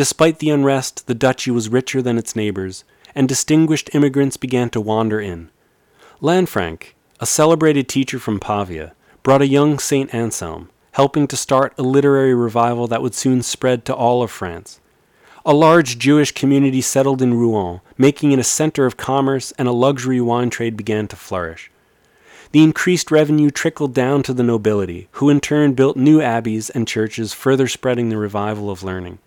Despite 0.00 0.38
the 0.38 0.48
unrest, 0.48 1.08
the 1.08 1.14
duchy 1.14 1.50
was 1.50 1.68
richer 1.68 2.00
than 2.00 2.16
its 2.16 2.34
neighbors, 2.34 2.84
and 3.14 3.28
distinguished 3.28 3.94
immigrants 3.94 4.38
began 4.38 4.70
to 4.70 4.80
wander 4.80 5.20
in. 5.20 5.50
Lanfranc, 6.22 6.94
a 7.20 7.26
celebrated 7.26 7.86
teacher 7.86 8.18
from 8.18 8.40
Pavia, 8.40 8.94
brought 9.22 9.42
a 9.42 9.46
young 9.46 9.78
St. 9.78 10.14
Anselm, 10.14 10.70
helping 10.92 11.26
to 11.26 11.36
start 11.36 11.74
a 11.76 11.82
literary 11.82 12.34
revival 12.34 12.86
that 12.86 13.02
would 13.02 13.14
soon 13.14 13.42
spread 13.42 13.84
to 13.84 13.94
all 13.94 14.22
of 14.22 14.30
France. 14.30 14.80
A 15.44 15.52
large 15.52 15.98
Jewish 15.98 16.32
community 16.32 16.80
settled 16.80 17.20
in 17.20 17.34
Rouen, 17.34 17.82
making 17.98 18.32
it 18.32 18.38
a 18.38 18.42
center 18.42 18.86
of 18.86 18.96
commerce, 18.96 19.52
and 19.58 19.68
a 19.68 19.72
luxury 19.72 20.22
wine 20.22 20.48
trade 20.48 20.78
began 20.78 21.08
to 21.08 21.16
flourish. 21.16 21.70
The 22.52 22.62
increased 22.62 23.10
revenue 23.10 23.50
trickled 23.50 23.92
down 23.92 24.22
to 24.22 24.32
the 24.32 24.42
nobility, 24.42 25.08
who 25.10 25.28
in 25.28 25.40
turn 25.40 25.74
built 25.74 25.98
new 25.98 26.22
abbeys 26.22 26.70
and 26.70 26.88
churches, 26.88 27.34
further 27.34 27.68
spreading 27.68 28.08
the 28.08 28.16
revival 28.16 28.70
of 28.70 28.82
learning. 28.82 29.18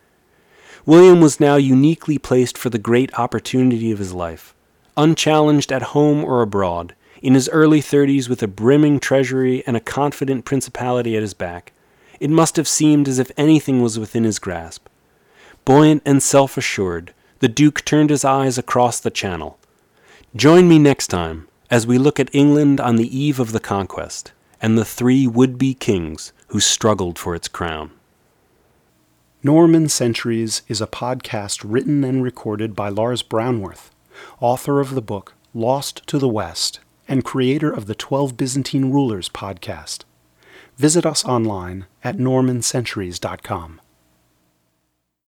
William 0.85 1.21
was 1.21 1.39
now 1.39 1.55
uniquely 1.55 2.17
placed 2.17 2.57
for 2.57 2.69
the 2.69 2.77
great 2.77 3.17
opportunity 3.17 3.91
of 3.91 3.99
his 3.99 4.13
life. 4.13 4.53
Unchallenged 4.97 5.71
at 5.71 5.93
home 5.93 6.25
or 6.25 6.41
abroad, 6.41 6.93
in 7.21 7.35
his 7.35 7.47
early 7.49 7.79
thirties 7.79 8.27
with 8.27 8.43
a 8.43 8.47
brimming 8.47 8.99
treasury 8.99 9.63
and 9.65 9.77
a 9.77 9.81
confident 9.81 10.43
principality 10.43 11.15
at 11.15 11.21
his 11.21 11.33
back, 11.33 11.71
it 12.19 12.29
must 12.29 12.57
have 12.57 12.67
seemed 12.67 13.07
as 13.07 13.17
if 13.17 13.31
anything 13.37 13.81
was 13.81 13.97
within 13.97 14.25
his 14.25 14.39
grasp. 14.39 14.87
Buoyant 15.63 16.01
and 16.05 16.21
self 16.21 16.57
assured, 16.57 17.13
the 17.39 17.47
Duke 17.47 17.85
turned 17.85 18.09
his 18.09 18.25
eyes 18.25 18.57
across 18.57 18.99
the 18.99 19.09
Channel. 19.09 19.57
Join 20.35 20.67
me 20.67 20.79
next 20.79 21.07
time 21.07 21.47
as 21.71 21.87
we 21.87 21.97
look 21.97 22.19
at 22.19 22.33
England 22.35 22.81
on 22.81 22.97
the 22.97 23.17
eve 23.17 23.39
of 23.39 23.53
the 23.53 23.59
conquest 23.61 24.33
and 24.61 24.77
the 24.77 24.85
three 24.85 25.27
would 25.27 25.57
be 25.57 25.73
kings 25.73 26.33
who 26.47 26.59
struggled 26.59 27.17
for 27.17 27.35
its 27.35 27.47
crown. 27.47 27.91
Norman 29.45 29.89
Centuries 29.89 30.61
is 30.69 30.79
a 30.79 30.87
podcast 30.87 31.65
written 31.65 32.05
and 32.05 32.23
recorded 32.23 32.77
by 32.77 32.87
Lars 32.87 33.21
Brownworth, 33.21 33.89
author 34.39 34.79
of 34.79 34.95
the 34.95 35.01
book 35.01 35.33
Lost 35.53 36.07
to 36.07 36.17
the 36.17 36.29
West 36.29 36.79
and 37.09 37.25
creator 37.25 37.69
of 37.69 37.85
the 37.85 37.93
12 37.93 38.37
Byzantine 38.37 38.89
Rulers 38.89 39.27
podcast. 39.27 40.05
Visit 40.77 41.05
us 41.05 41.25
online 41.25 41.87
at 42.05 42.15
normancenturies.com. 42.15 43.81